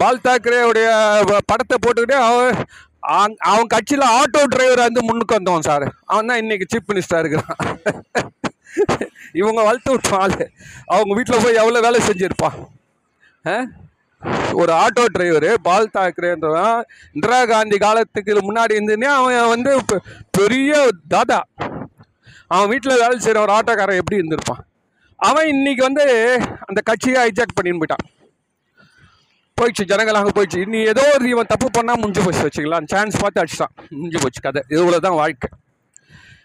பால் 0.00 0.24
தாக்கரேவுடைய 0.26 0.88
உடைய 1.20 1.38
படத்தை 1.50 1.76
போட்டுக்கிட்டே 1.84 2.18
அவன் 2.26 2.58
அவன்- 3.08 3.36
அவன் 3.36 3.66
கட்சியில் 3.66 4.08
ஆட்டோ 4.08 4.44
டிரைவர் 4.44 4.78
வந்து 4.78 5.02
முன்னுக்கு 5.02 5.34
வந்தவன் 5.34 5.60
சார் 5.60 5.92
அவன் 6.04 6.26
தான் 6.26 6.38
இன்னைக்கு 6.38 6.76
சீஃப் 6.76 6.90
மினிஸ்டராக 6.90 7.18
இருக்கிறான். 7.18 7.80
இவங்க 9.32 9.62
வளர்த்து 9.62 9.90
விட்டான் 9.90 10.20
ஆளு. 10.20 10.50
அவங்க 10.86 11.14
வீட்டில் 11.14 11.42
போய் 11.42 11.54
எவ்வளோ 11.54 11.80
வேலை 11.80 12.00
செஞ்சுருப்பான்? 12.00 12.66
ஆ? 13.46 13.64
ஒரு 14.52 14.72
ஆட்டோ 14.72 15.04
டிரைவரு 15.18 15.54
பால் 15.62 15.90
தாக்கரேன்றவன் 15.98 16.82
இந்திரா 17.12 17.44
காந்தி 17.44 17.78
காலத்துக்கு 17.78 18.34
முன்னாடி 18.34 18.72
இருந்துன்னே 18.72 19.04
அவன் 19.04 19.48
வந்து 19.48 19.78
பெ- 19.78 19.98
பெரிய 20.30 20.88
தாதா 21.08 21.44
அவன் 22.46 22.68
வீட்டில் 22.68 22.96
வேலை 22.96 23.18
செய்கிற 23.18 23.40
ஒரு 23.40 23.52
ஆட்டோக்காரன் 23.52 23.96
எப்படி 23.96 24.16
இருந்திருப்பான்? 24.16 24.64
அவன் 25.16 25.46
இன்னைக்கு 25.46 25.82
வந்து 25.82 26.32
அந்த 26.66 26.80
கட்சியை 26.84 27.26
ஹைஜாக் 27.26 27.62
பண்ணின்னு 27.62 27.78
போயிட்டான். 27.78 28.17
போயிடுச்சு 29.58 29.86
ஜனங்களாக 29.86 30.28
போயிடுச்சு. 30.34 30.66
நீ 30.66 30.78
ஏதோ 30.78 31.10
ஒரு 31.14 31.28
இவன் 31.28 31.46
தப்பு 31.48 31.80
பண்ணால் 31.80 31.94
முடிஞ்சு 31.94 32.22
போச்சு 32.24 32.48
வச்சுக்கலாம் 32.48 32.86
சான்ஸ் 32.86 33.18
பார்த்து 33.18 33.42
அடிச்சிட்டான் 33.42 33.90
முடிஞ்சு 33.90 34.18
போச்சு 34.20 34.40
கதை. 34.40 34.62
இவ்வளோ 34.68 34.96
தான் 34.96 35.12
வாழ்க்கை. 35.12 35.50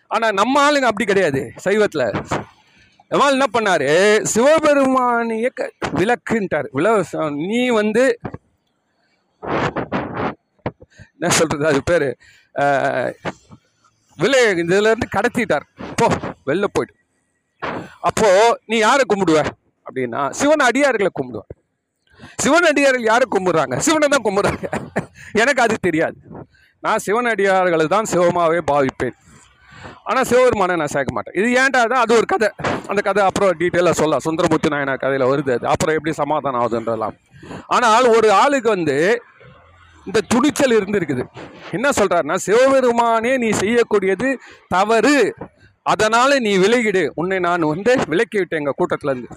ஆனால் 0.08 0.32
நம்ம 0.32 0.72
ஆளுங்க 0.72 0.82
அப்படி 0.82 1.06
கிடையாது 1.06 1.52
சைவத்தில். 1.66 2.26
எவால் 3.10 3.30
என்ன 3.30 3.46
பண்ணார்? 3.54 4.24
சிவபெருமானிய 4.24 5.50
க- 5.50 5.72
விளக்குன்ட்டார். 5.94 6.68
வில 6.74 7.36
நீ 7.36 7.70
வந்து 7.70 8.20
என்ன 11.20 11.34
சொல்கிறது 11.34 11.66
அது 11.66 11.84
பேர்? 11.84 12.18
விலை 14.16 14.46
இதுலேருந்து 14.46 15.08
கடத்திட்டார். 15.12 15.62
போ 15.96 16.08
வெளில 16.46 16.66
போயிடு. 16.72 16.94
அப்போது 18.02 18.62
நீ 18.66 18.78
யாரை 18.78 19.04
கும்பிடுவ? 19.16 19.46
அப்படின்னா 19.90 20.30
சிவன் 20.30 20.68
அடியார்களை 20.68 21.08
கும்பிடுவேன் 21.22 21.63
சிவன் 22.44 22.68
அடியார்கள் 22.70 23.10
யாரை 23.12 23.26
கும்பிட்றாங்க? 23.36 23.78
சிவனை 23.78 24.08
தான் 24.08 24.26
கும்பிட்றாங்க. 24.28 24.66
எனக்கு 25.42 25.62
அது 25.62 25.76
தெரியாது. 25.88 26.18
நான் 26.80 27.04
சிவன் 27.08 27.30
அடியார்களை 27.34 27.86
தான் 27.96 28.10
சிவமாகவே 28.14 28.62
பாவிப்பேன். 28.72 29.18
ஆனால் 30.10 30.26
சிவபெருமானை 30.30 30.76
நான் 30.82 30.92
சேர்க்க 30.94 31.16
மாட்டேன். 31.16 31.36
இது 31.40 31.48
ஏன்டா 31.62 31.82
தான் 31.92 32.04
அது 32.06 32.14
ஒரு 32.20 32.26
கதை. 32.26 32.50
அந்த 32.88 33.02
கதை 33.02 33.22
அப்புறம் 33.24 33.54
டீட்டெயிலாக 33.60 33.96
சொல்லலாம். 34.00 34.24
சுந்தரமூர்த்தி 34.26 34.70
நாயனார் 34.74 35.02
கதையில் 35.04 35.30
வருது 35.32 35.52
அது. 35.56 35.66
அப்புறம் 35.74 35.96
எப்படி 35.98 36.14
சமாதானம் 36.22 36.62
ஆகுதுன்றலாம். 36.64 37.16
ஆனால் 37.68 38.08
ஒரு 38.16 38.32
ஆளுக்கு 38.42 38.70
வந்து 38.70 38.98
இந்த 40.06 40.22
துணிச்சல் 40.28 40.78
இருந்திருக்குது. 40.78 41.24
என்ன 41.72 41.90
சொல்கிறாருன்னா 42.00 42.38
சிவபெருமானே 42.46 43.34
நீ 43.44 43.50
செய்யக்கூடியது 43.64 44.30
தவறு. 44.68 45.18
அதனால் 45.84 46.36
நீ 46.40 46.54
விலகிடு. 46.58 47.04
உன்னை 47.16 47.40
நான் 47.40 47.70
வந்து 47.74 47.94
விலக்கி 48.12 48.38
விட்டேன். 48.38 48.62
எங்கள் 48.62 48.80
கூட்டத்துலேருந்து 48.80 49.30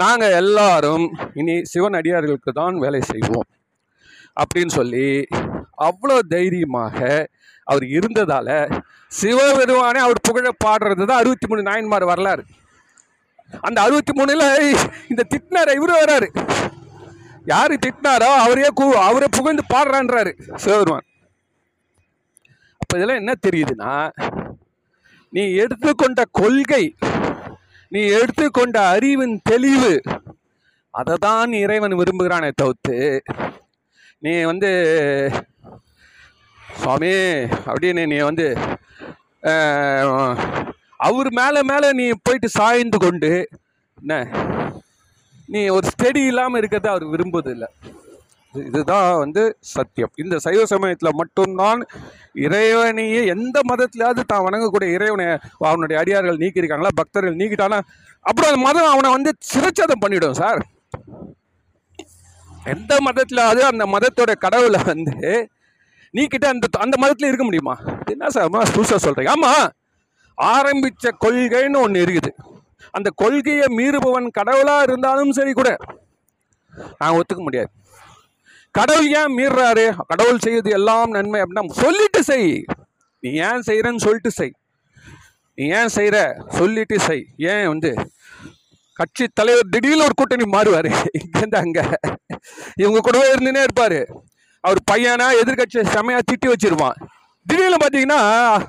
நாங்கள் 0.00 0.36
எல்லாரும் 0.40 1.04
இனி 1.40 1.54
சிவன் 1.70 1.96
அடியார்களுக்கு 1.98 2.50
தான் 2.60 2.76
வேலை 2.84 3.00
செய்வோம். 3.10 3.48
அப்படின்னு 4.42 4.72
சொல்லி 4.78 5.06
அவ்வளோ 5.88 6.16
தைரியமாக 6.34 6.98
அவர் 7.66 7.84
இருந்ததால் 7.96 8.54
சிவபெருமானே 9.18 10.00
அவர் 10.06 10.26
புகழ 10.28 10.50
பாடுறது 10.64 11.02
தான் 11.10 11.20
அறுபத்தி 11.22 11.46
மூணு 11.50 11.62
நாயன்மார் 11.68 12.10
வரலாறு. 12.12 12.42
அந்த 13.66 13.78
அறுபத்தி 13.86 14.12
மூணில் 14.18 14.46
இந்த 15.10 15.22
திட்டினார் 15.32 15.76
இவரு 15.78 15.94
வராரு. 16.00 16.28
யார் 17.52 17.74
திட்டினாரோ 17.84 18.30
அவரே 18.44 18.68
கூ 18.78 18.84
அவரே 19.08 19.28
புகழ்ந்து 19.36 19.64
பாடுறான்றாரு 19.74 20.32
சிவபெருமான். 20.62 21.06
அப்போ 22.80 22.92
இதெல்லாம் 22.98 23.20
என்ன 23.22 23.32
தெரியுதுன்னா 23.46 23.92
நீ 25.32 25.42
எடுத்துக்கொண்ட 25.64 26.22
கொள்கை 26.40 26.84
நீ 27.94 28.02
எடுத்துக்கொண்ட 28.18 28.76
அறிவின் 28.94 29.34
தெளிவு. 29.50 29.94
அதை 30.98 31.14
தான் 31.26 31.52
இறைவன் 31.64 31.98
விரும்புகிறானே 32.00 32.50
தவிர்த்து 32.60 32.96
நீ 34.24 34.32
வந்து 34.50 34.70
சுவாமி 36.78 37.12
அப்படின்னு 37.70 38.02
நீ 38.12 38.18
வந்து 38.28 38.46
அவர் 41.08 41.30
மேலே 41.40 41.60
மேலே 41.70 41.88
நீ 42.00 42.06
போயிட்டு 42.26 42.48
சாய்ந்து 42.58 42.98
கொண்டு 43.04 43.30
என்ன 43.98 44.14
நீ 45.54 45.62
ஒரு 45.76 45.86
ஸ்டெடி 45.94 46.22
இல்லாமல் 46.30 46.60
இருக்கிறத 46.60 46.88
அவர் 46.92 47.12
விரும்புவதில்லை. 47.14 47.68
இதுதான் 48.68 49.08
வந்து 49.22 49.42
சத்தியம். 49.74 50.12
இந்த 50.22 50.34
சைவ 50.44 50.62
சமயத்தில் 50.72 51.18
மட்டும்தான் 51.20 51.80
இறைவனையே 52.46 53.20
எந்த 53.34 53.58
மதத்திலாவது 53.70 54.22
தான் 54.32 54.44
வணங்கக்கூடிய 54.46 54.88
இறைவனை 54.96 55.26
அவனுடைய 55.68 55.96
அடியார்கள் 56.02 56.40
நீக்கியிருக்காங்களா 56.42 56.92
பக்தர்கள் 57.00 57.38
நீக்கிட்டானா 57.40 57.78
அப்புறம் 58.28 58.50
அந்த 58.50 58.60
மதம் 58.66 58.92
அவனை 58.94 59.10
வந்து 59.16 59.32
சிரச்சதம் 59.52 60.02
பண்ணிவிடும் 60.04 60.38
சார். 60.42 60.60
எந்த 62.74 62.92
மதத்திலாவது 63.08 63.62
அந்த 63.70 63.84
மதத்தோட 63.94 64.32
கடவுளை 64.46 64.80
வந்து 64.92 65.32
நீக்கிட்டு 66.16 66.46
அந்த 66.52 66.66
அந்த 66.84 66.96
மதத்தில் 67.02 67.28
இருக்க 67.30 67.44
முடியுமா? 67.48 67.74
என்ன 68.12 68.30
சார் 68.36 68.54
புதுசாக 68.76 69.00
சொல்கிறீங்க 69.04 69.34
ஆமாம் 69.36 69.68
ஆரம்பித்த 70.38 71.14
கொள்கைன்னு 71.24 71.82
ஒன்று 71.86 72.02
இருக்குது. 72.04 72.30
அந்த 72.96 73.08
கொள்கையை 73.22 73.66
மீறுபவன் 73.78 74.28
கடவுளாக 74.38 74.86
இருந்தாலும் 74.88 75.36
சரி 75.38 75.52
கூட 75.60 75.70
நான் 77.00 77.16
ஒத்துக்க 77.18 77.42
முடியாது. 77.46 77.70
கடவுள் 78.74 79.08
ஏன் 79.20 79.34
மீறுறாரு? 79.38 79.84
கடவுள் 80.10 80.42
செய்வது 80.44 80.70
எல்லாம் 80.70 81.10
நன்மை 81.10 81.40
அப்படின்னா 81.42 81.64
சொல்லிட்டு 81.82 82.20
செய். 82.24 82.50
நீ 83.22 83.30
ஏன் 83.48 83.64
செய்கிறன்னு 83.68 84.04
சொல்லிட்டு 84.06 84.30
செய். 84.30 84.52
நீ 85.58 85.64
ஏன் 85.78 85.92
செய்கிற 85.96 86.18
சொல்லிட்டு 86.58 87.00
செய். 87.00 87.24
ஏன் 87.52 87.66
வந்து 87.68 87.90
கட்சி 89.00 89.24
தலைவர் 89.34 89.72
திடீர்னு 89.74 90.04
ஒரு 90.04 90.14
கூட்டணி 90.16 90.44
மாறுவார். 90.54 90.88
இங்கேருந்து 91.18 91.58
அங்கே. 91.62 91.84
இவங்க 92.82 93.00
கூடவே 93.00 93.26
இருந்துனே 93.32 93.62
இருப்பார். 93.62 94.00
அவர் 94.60 94.80
பையனா 94.90 95.26
எதிர்கட்சியை 95.42 95.84
செமையாக 95.94 96.26
திட்டி 96.30 96.48
வச்சிருவான் 96.50 96.98
திடீர்னு 97.46 97.78
பார்த்தீங்கன்னா 97.84 98.20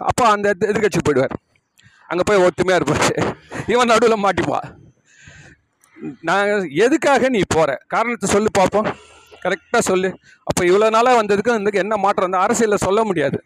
அப்பா 0.10 0.26
அந்த 0.36 0.50
எதிர்கட்சி 0.72 1.02
போயிடுவார். 1.04 1.34
அங்கே 2.10 2.24
போய் 2.26 2.44
ஒத்துமையாக 2.46 2.80
இருப்பார். 2.82 3.10
இவன் 3.68 3.92
நடுவில் 3.92 4.24
மாட்டிப்பான். 4.26 4.68
நான் 6.30 6.50
எதுக்காக 6.86 7.30
நீ 7.36 7.42
போகிற 7.56 7.72
காரணத்தை 7.88 8.28
சொல்லு 8.36 8.50
பார்ப்போம் 8.60 8.88
கரெக்டாக 9.46 9.82
சொல்லு. 9.92 10.10
அப்போ 10.48 10.62
இவ்வளோ 10.70 10.90
நாளாக 10.96 11.20
வந்ததுக்கு 11.22 11.58
வந்து 11.58 11.82
என்ன 11.84 11.98
மாற்றம்? 12.06 12.28
வந்து 12.28 12.44
அரசியலில் 12.46 12.86
சொல்ல 12.88 13.02
முடியாது. 13.10 13.40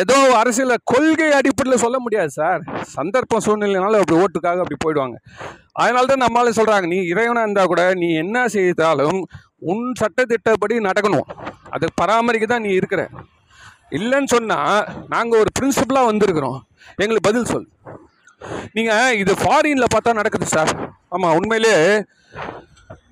ஏதோ 0.00 0.16
அரசியல 0.40 0.74
கொள்கை 0.90 1.28
அடிப்படையில் 1.36 1.82
சொல்ல 1.84 1.96
முடியாது 2.04 2.30
சார் 2.38 2.60
சந்தர்ப்ப 2.96 3.40
சூழ்நிலைனால 3.46 4.00
அப்படி 4.02 4.18
ஓட்டுக்காக 4.22 4.62
அப்படி 4.64 4.78
போயிடுவாங்க. 4.84 5.16
அதனால 5.82 6.06
தான் 6.10 6.22
நம்மளால 6.24 6.52
சொல்கிறாங்க 6.58 6.86
நீ 6.92 6.98
இறைவனாக 7.12 7.46
இருந்தால் 7.46 7.70
கூட 7.72 7.82
நீ 8.02 8.08
என்ன 8.22 8.44
செய்தாலும் 8.56 9.20
உன் 9.70 9.82
சட்டத்திட்டப்படி 10.02 10.76
நடக்கணும். 10.88 11.26
அதை 11.74 11.88
பராமரிக்க 12.00 12.46
தான் 12.52 12.64
நீ 12.66 12.70
இருக்கிற. 12.80 13.02
இல்லைன்னு 13.98 14.32
சொன்னால் 14.34 14.86
நாங்கள் 15.14 15.40
ஒரு 15.42 15.50
பிரின்சிபலாக 15.58 16.10
வந்திருக்கிறோம். 16.10 16.58
எங்களுக்கு 17.02 17.28
பதில் 17.28 17.50
சொல் 17.52 17.68
நீங்கள் 18.76 19.16
இது 19.22 19.32
ஃபாரினில் 19.42 19.92
பார்த்தா 19.94 20.18
நடக்குது 20.20 20.46
சார் 20.56 20.70
ஆமாம் 21.14 21.34
உண்மையிலே 21.38 21.74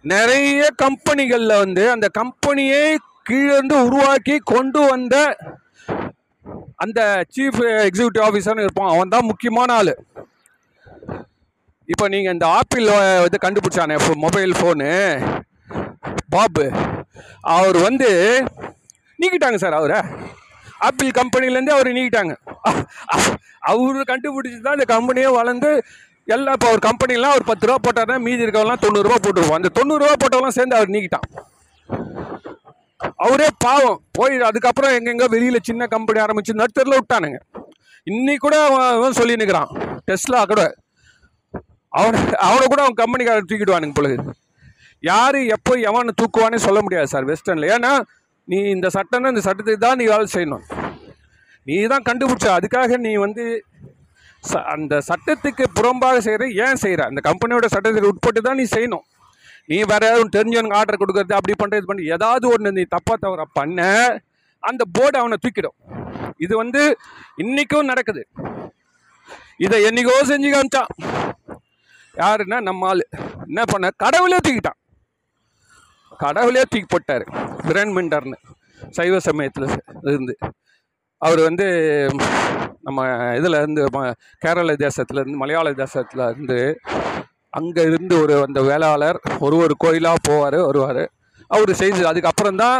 நிறைய 0.04 0.60
கம்பெனிகளில் 0.82 1.60
வந்து 1.62 1.84
அந்த 1.94 2.06
கம்பெனியை 2.18 2.82
கீழேருந்து 3.28 3.76
உருவாக்கி 3.86 4.36
கொண்டு 4.52 4.80
வந்த 4.90 5.16
அந்த 6.84 7.00
சீஃப் 7.34 7.60
எக்ஸிக்யூட்டிவ் 7.86 8.26
ஆஃபீஸர்னு 8.26 8.64
இருப்பான். 8.66 8.92
அவன் 8.94 9.12
தான் 9.14 9.28
முக்கியமான 9.30 9.74
ஆள். 9.80 9.92
இப்போ 11.92 12.04
நீங்கள் 12.14 12.34
இந்த 12.36 12.46
ஆப்பிள் 12.58 12.86
வந்து 13.24 13.38
கண்டுபிடிச்சானே 13.44 13.96
மொபைல் 14.24 14.52
ஃபோனு 14.58 14.90
பாபு 16.34 16.66
அவர் 17.56 17.78
வந்து 17.88 18.10
நீக்கிட்டாங்க 19.18 19.58
சார் 19.62 19.78
அவரை. 19.78 20.00
ஆப்பிள் 20.88 21.16
கம்பெனிலேருந்து 21.20 21.76
அவர் 21.76 21.96
நீக்கிட்டாங்க. 21.96 22.34
அவர் 23.70 24.10
கண்டுபிடிச்சி 24.12 24.60
தான் 24.66 24.78
இந்த 24.78 24.88
கம்பெனியே 24.94 25.30
வளர்ந்து 25.38 25.70
எல்லாம் 26.34 26.56
இப்போ 26.56 26.70
ஒரு 26.74 26.82
கம்பெனிலாம் 26.86 27.34
ஒரு 27.36 27.44
பத்து 27.50 27.66
ரூபா 27.68 27.78
போட்டாருன்னா 27.84 28.16
மீதி 28.24 28.44
இருக்கவங்களாம் 28.44 28.82
தொண்ணூறுரூவா 28.84 29.18
போட்டுருவோம் 29.24 29.58
அந்த 29.58 29.70
தொண்ணூறுரூவா 29.78 30.16
போட்டவங்களாம் 30.22 30.56
சேர்ந்து 30.58 30.76
அவர் 30.78 30.92
நீக்கிட்டான். 30.94 31.26
அவரே 33.24 33.48
பாவம். 33.64 33.98
போய் 34.18 34.34
அதுக்கப்புறம் 34.48 34.94
எங்கெங்க 34.98 35.26
வெளியில் 35.34 35.66
சின்ன 35.68 35.86
கம்பெனி 35.94 36.18
ஆரம்பிச்சு 36.24 36.58
நடுத்தரில் 36.60 36.98
விட்டானுங்க. 36.98 37.38
இன்னைக்கு 38.06 38.42
கூட 38.46 38.56
அவன் 38.66 38.84
அவன் 38.96 39.18
சொல்லி 39.20 39.38
நிற்கிறான் 39.40 39.70
டெஸ்லா 40.08 40.40
கூட. 40.52 40.62
அவனை 41.92 42.18
அவனை 42.48 42.64
கூட 42.72 42.80
அவன் 42.84 43.00
கம்பெனிக்காரர் 43.02 43.48
தூக்கிடுவானுங்க 43.50 43.96
பொழுது 43.98 44.16
யார் 45.10 45.38
எப்போ 45.56 45.72
எவனை 45.88 46.12
தூக்குவானே 46.20 46.58
சொல்ல 46.66 46.78
முடியாது 46.84 47.12
சார் 47.12 47.28
வெஸ்டர்னில் 47.30 47.72
ஏன்னா 47.74 47.92
நீ 48.48 48.58
இந்த 48.76 48.88
சட்டம்னா 48.96 49.32
இந்த 49.34 49.42
சட்டத்துக்கு 49.46 49.86
தான் 49.86 49.98
நீ 50.00 50.04
வேலை 50.12 50.26
செய்யணும். 50.34 50.64
நீ 51.66 51.74
தான் 51.92 52.06
கண்டுபிடிச்ச. 52.08 52.46
அதுக்காக 52.58 52.98
நீ 53.06 53.12
வந்து 53.24 53.44
அந்த 54.74 54.94
சட்டத்துக்கு 55.08 55.64
புறம்பாக 55.78 56.18
செய்கிற 56.18 56.44
ஏன் 56.64 56.80
செய்கிற 56.82 57.04
அந்த 57.10 57.20
கம்பெனியோட 57.28 57.66
சட்டத்துக்கு 57.74 58.10
உட்பட்டு 58.12 58.40
தான் 58.40 58.58
நீ 58.60 58.64
செய்யணும். 58.76 59.04
நீ 59.70 59.76
வேற 59.92 60.02
யாரும் 60.06 60.34
தெரிஞ்சவனுக்கு 60.36 60.78
ஆர்டர் 60.80 61.00
கொடுக்கறது 61.00 61.38
அப்படி 61.38 61.54
பண்ணுறது 61.60 61.80
இது 61.80 61.90
பண்ணி 61.90 62.04
ஏதாவது 62.16 62.44
ஒன்று 62.48 62.70
நீ 62.78 62.84
தப்பாக 62.94 63.16
தவற 63.24 63.44
பண்ண 63.58 63.86
அந்த 64.62 64.82
போர்டு 64.96 65.16
அவனை 65.18 65.36
தூக்கிடும். 65.44 65.76
இது 66.44 66.56
வந்து 66.56 66.82
இன்னைக்கும் 67.44 67.90
நடக்குது. 67.92 68.22
இதை 69.66 69.78
என்னைக்கோ 69.88 70.14
செஞ்சு 70.30 70.48
காமிச்சான். 70.54 70.90
யாருன்னா 72.14 72.58
நம்ம 72.68 72.86
ஆள். 72.88 73.02
என்ன 73.48 73.64
பண்ண? 73.64 73.90
கடவுளே 74.04 74.38
தூக்கிட்டான். 74.46 74.78
கடவுளே 76.24 76.62
தூக்கி 76.70 76.88
போட்டார். 76.94 77.24
பிரண் 77.66 77.92
மிண்டர்னு 77.96 78.38
சைவ 78.96 79.18
சமயத்தில் 79.28 79.66
இருந்து. 80.12 80.34
அவர் 81.18 81.40
வந்து 81.48 81.66
நம்ம 82.88 83.02
இதில் 83.36 83.54
இருந்து 83.54 83.82
ம- 83.94 84.12
கேரள 84.38 84.72
தேசத்துல 84.78 85.20
இருந்து 85.22 85.40
மலையாள 85.42 85.72
தேசத்தில் 85.74 86.24
இருந்து 86.28 86.58
அங்கே 87.54 87.82
இருந்து 87.82 88.14
ஒரு 88.22 88.34
அந்த 88.46 88.60
வேளாளர் 88.62 89.18
ஒரு 89.38 89.56
ஒரு 89.56 89.74
கோயிலாக 89.78 90.18
போவார் 90.28 90.58
வருவார். 90.66 91.02
அவர் 91.50 91.72
செய்து 91.74 92.06
அதுக்கப்புறம் 92.06 92.56
தான் 92.56 92.78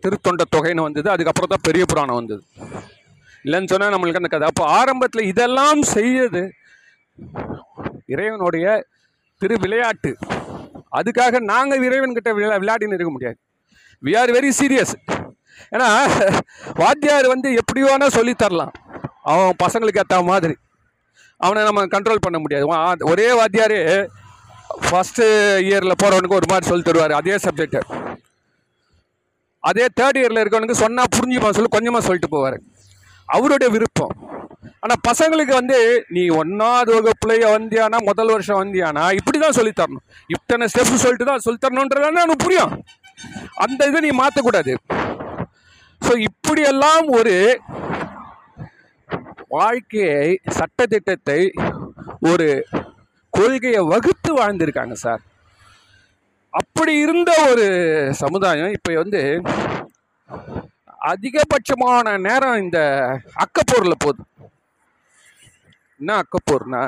திருத்தொண்ட 0.00 0.42
தொகைன்னு 0.56 0.86
வந்தது. 0.86 1.08
அதுக்கப்புறம் 1.10 1.52
தான் 1.52 1.66
பெரிய 1.68 1.84
புராணம் 1.84 2.14
வந்தது. 2.14 2.42
இல்லைன்னு 3.44 3.70
சொன்னால் 3.72 3.94
நம்மளுக்கு 3.94 4.20
அந்த 4.22 4.28
கதை. 4.28 4.48
அப்போ 4.48 4.64
ஆரம்பத்தில் 4.78 5.30
இதெல்லாம் 5.32 5.82
செய்யது 5.94 6.42
இறைவனுடைய 8.06 8.66
திரு 9.40 9.56
விளையாட்டு 9.60 10.10
அதுக்காக 10.92 11.40
நாங்கள் 11.52 11.84
இறைவன்கிட்ட 11.88 12.30
விளையா 12.36 12.58
விளையாடின்னு 12.62 12.96
இருக்க 12.96 13.12
முடியாது. 13.12 13.38
வி 14.02 14.12
ஆர் 14.18 14.30
வெரி 14.30 14.50
சீரியஸ் 14.60 14.94
ஏன்னா 15.74 15.88
வாத்தியார் 16.82 17.26
வந்து 17.34 17.48
எப்படி 17.60 17.82
வேணால் 17.82 18.16
சொல்லித் 18.18 18.42
தரலாம். 18.42 18.72
அவன் 19.32 19.58
பசங்களுக்கு 19.64 20.02
ஏற்ற 20.02 20.18
மாதிரி. 20.30 20.56
அவனை 21.40 21.62
நம்ம 21.68 21.86
கண்ட்ரோல் 21.94 22.24
பண்ண 22.26 22.38
முடியாது. 22.42 22.66
ஒரே 23.12 23.28
வாத்தியார் 23.40 23.78
ஃபஸ்ட்டு 24.86 25.24
இயரில் 25.68 26.00
போகிறவனுக்கு 26.02 26.38
ஒரு 26.38 26.48
மாதிரி 26.50 26.68
சொல்லி 26.70 26.84
தருவார். 26.86 27.18
அதே 27.20 27.36
சப்ஜெக்டு 27.46 27.82
அதே 29.68 29.84
தேர்ட் 29.98 30.18
இயரில் 30.20 30.40
இருக்கவனுக்கு 30.40 30.82
சொன்னால் 30.82 31.12
புரிஞ்சுப்பான் 31.16 31.56
சொல்லி 31.56 31.70
கொஞ்சமாக 31.74 32.04
சொல்லிட்டு 32.06 32.30
போவார். 32.34 32.56
அவருடைய 33.36 33.68
விருப்பம். 33.74 34.14
ஆனால் 34.82 35.00
பசங்களுக்கு 35.08 35.52
வந்து 35.58 35.78
நீ 36.16 36.22
ஒன்றாவது 36.40 36.90
வகுப்புலையே 36.96 37.46
வந்தியானா 37.54 37.98
முதல் 38.08 38.30
வருஷம் 38.34 38.60
வந்தியானா? 38.62 39.04
இப்படி 39.18 39.38
தான் 39.38 39.56
சொல்லித்தரணும் 39.58 40.04
இத்தனை 40.34 40.66
ஸ்டெப் 40.72 41.02
சொல்லிட்டு 41.04 41.28
தான் 41.30 41.44
சொல்லித்தரணுன்றதானே 41.46 42.22
அவனுக்கு 42.22 42.44
புரியும். 42.46 42.74
அந்த 43.64 43.86
இதை 43.90 44.00
நீ 44.06 44.12
மாற்றக்கூடாது 44.22 44.74
ஸோ 46.02 46.12
இப்படியெல்லாம் 46.28 47.06
ஒரு 47.18 47.34
வாழ்க்கையை 49.56 50.18
சட்டத்திட்டத்தை 50.58 51.40
ஒரு 52.30 52.48
கொள்கையை 53.32 53.80
வகுத்து 53.92 54.30
வாழ்ந்திருக்காங்க 54.40 54.94
சார். 55.04 55.22
அப்படி 56.60 56.92
இருந்த 57.04 57.30
ஒரு 57.50 57.66
சமுதாயம் 58.22 58.74
இப்போ 58.76 58.92
வந்து 59.02 59.20
அதிகபட்சமான 61.12 62.16
நேரம் 62.26 62.60
இந்த 62.64 62.78
அக்கப்போரில் 63.44 64.02
போகுது. 64.04 64.22
என்ன 66.00 66.16
அக்கப்போர்னா 66.22 66.82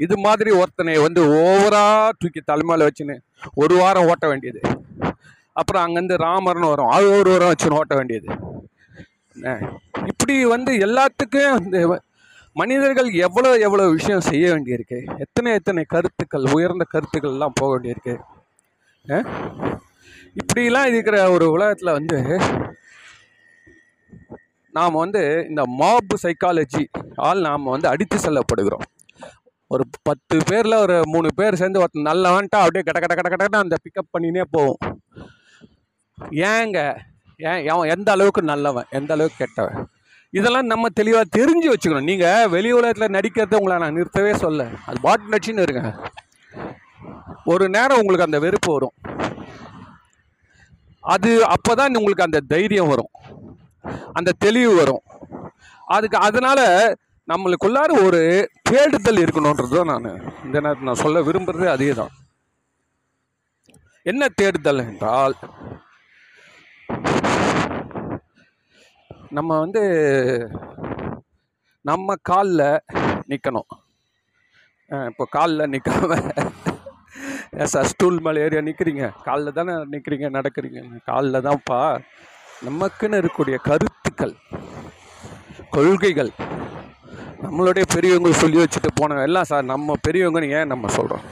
இது 0.00 0.16
மாதிரி 0.26 0.50
ஒருத்தனை 0.60 0.94
வந்து 1.06 1.20
ஓவரா 1.42 1.84
தூக்கி 2.20 2.40
தலைமையில் 2.50 2.86
வச்சுன்னு 2.86 3.16
ஒரு 3.62 3.74
வாரம் 3.82 4.08
ஓட்ட 4.12 4.24
வேண்டியது. 4.30 4.60
அப்புறம் 5.60 5.84
அங்கேருந்து 5.84 6.16
ராமர்னு 6.26 6.70
வரும். 6.72 6.92
அது 6.96 7.06
ஒரு 7.18 7.28
உரம் 7.36 7.50
வச்சு 7.52 7.76
ஓட்ட 7.80 7.94
வேண்டியது. 7.98 8.28
இப்படி 10.10 10.34
வந்து 10.54 10.72
எல்லாத்துக்கும் 10.86 11.60
இந்த 11.64 11.78
மனிதர்கள் 12.56 13.08
எவ்வளோ 13.26 13.50
எவ்வளோ 13.66 13.84
விஷயம் 13.96 14.26
செய்ய 14.28 14.44
வேண்டியிருக்கு? 14.52 14.98
எத்தனை 15.24 15.48
எத்தனை 15.58 15.82
கருத்துக்கள் 15.94 16.44
உயர்ந்த 16.56 16.84
கருத்துக்கள்லாம் 16.94 17.58
போக 17.60 17.70
வேண்டியிருக்கு? 17.74 18.14
இப்படிலாம் 20.40 20.90
இருக்கிற 20.92 21.16
ஒரு 21.34 21.46
உலகத்தில் 21.56 21.96
வந்து 21.98 22.18
நாம் 24.74 25.00
வந்து 25.02 25.22
இந்த 25.48 25.62
மாப் 25.80 26.14
சைக்காலஜி 26.22 26.84
ஆல் 27.26 27.44
நாம் 27.48 27.72
வந்து 27.74 27.88
அடித்து 27.92 28.16
செல்லப்படுகிறோம். 28.24 28.86
ஒரு 29.70 29.84
பத்து 30.08 30.36
பேரில் 30.48 30.82
ஒரு 30.84 30.96
மூணு 31.12 31.28
பேர் 31.38 31.60
சேர்ந்து 31.60 31.82
ஒருத்தன் 31.82 32.08
நல்லவன்ட்டா 32.10 32.58
அப்படியே 32.64 32.84
கட 32.86 32.98
கட 33.04 33.14
கட 33.14 33.28
கடன்னு 33.34 33.62
அந்த 33.64 33.76
பிக்கப் 33.84 34.12
பண்ணினே 34.14 34.44
போவோம். 34.56 34.80
ஏங்க? 36.52 36.78
ஏன் 37.40 37.68
அவன் 37.74 37.90
எந்த 37.94 38.08
அளவுக்கு 38.14 38.42
நல்லவன் 38.52 38.90
எந்த 38.98 39.10
அளவுக்கு 39.14 39.40
கெட்டவன்? 39.42 39.78
இதெல்லாம் 40.38 40.70
நம்ம 40.72 40.88
தெளிவாக 40.98 41.26
தெரிஞ்சு 41.38 41.68
வச்சுக்கணும். 41.70 42.08
நீங்கள் 42.10 42.50
வெளி 42.54 42.70
உலகத்தில் 42.78 43.14
நடிக்கிறத 43.16 43.58
உங்களை 43.60 43.76
நான் 43.82 43.96
நிறுத்தவே 43.98 44.32
சொல்ல. 44.44 44.62
அது 44.86 44.98
பாட்டு 45.06 45.32
நடிச்சுன்னு 45.32 45.64
இருங்க. 45.66 45.82
ஒரு 47.52 47.64
நேரம் 47.76 48.00
உங்களுக்கு 48.00 48.28
அந்த 48.28 48.38
வெறுப்பு 48.44 48.70
வரும். 48.76 48.94
அது 51.04 51.30
அப்போ 51.54 51.72
தான் 51.80 51.98
உங்களுக்கு 52.00 52.26
அந்த 52.26 52.40
தைரியம் 52.52 52.92
வரும். 52.92 53.12
அந்த 54.18 54.36
தெளிவு 54.44 54.74
வரும். 54.82 55.02
அதுக்கு 55.96 56.18
அதனால் 56.26 56.64
நம்மளுக்குள்ளார 57.28 57.90
ஒரு 58.06 58.20
தேடுதல் 58.70 59.22
இருக்கணுன்றது 59.24 59.76
தான் 59.78 59.90
நான் 59.92 60.08
இந்த 60.46 60.56
நேரத்தில் 60.64 60.88
நான் 60.88 61.02
சொல்ல 61.04 61.20
விரும்புகிறது 61.28 61.68
அதே 61.74 61.90
தான் 62.00 62.12
என்ன 64.06 64.22
தேடுதல் 64.40 64.82
என்றால் 64.88 65.34
நம்ம 69.30 69.50
வந்து 69.58 69.82
நம்ம 71.84 72.14
காலில் 72.22 72.68
நிற்கணும் 73.28 73.70
இப்போ 74.90 75.24
காலில் 75.30 75.70
நிற்காம 75.72 76.16
சார் 77.66 77.84
ஸ்டூல் 77.84 78.18
மேலே 78.20 78.42
ஏரியா 78.44 78.60
நிற்கிறீங்க 78.60 79.04
காலில் 79.22 79.56
தானே 79.58 79.74
நிற்கிறீங்க 79.92 80.28
நடக்கிறீங்க? 80.30 80.80
காலில் 81.04 81.44
தான்ப்பா. 81.44 81.80
நமக்குன்னு 82.64 83.20
இருக்கக்கூடிய 83.20 83.56
கருத்துக்கள் 83.60 84.34
கொள்கைகள் 85.70 86.32
நம்மளுடைய 87.42 87.84
பெரியவங்க 87.94 88.30
சொல்லி 88.32 88.58
வச்சுட்டு 88.60 88.90
போனவங்க 89.00 89.22
எல்லாம் 89.22 89.44
சார் 89.44 89.64
நம்ம 89.64 89.96
பெரியவங்கன்னு 90.08 90.54
ஏன் 90.58 90.66
நம்ம 90.66 90.88
சொல்கிறோம் 90.88 91.24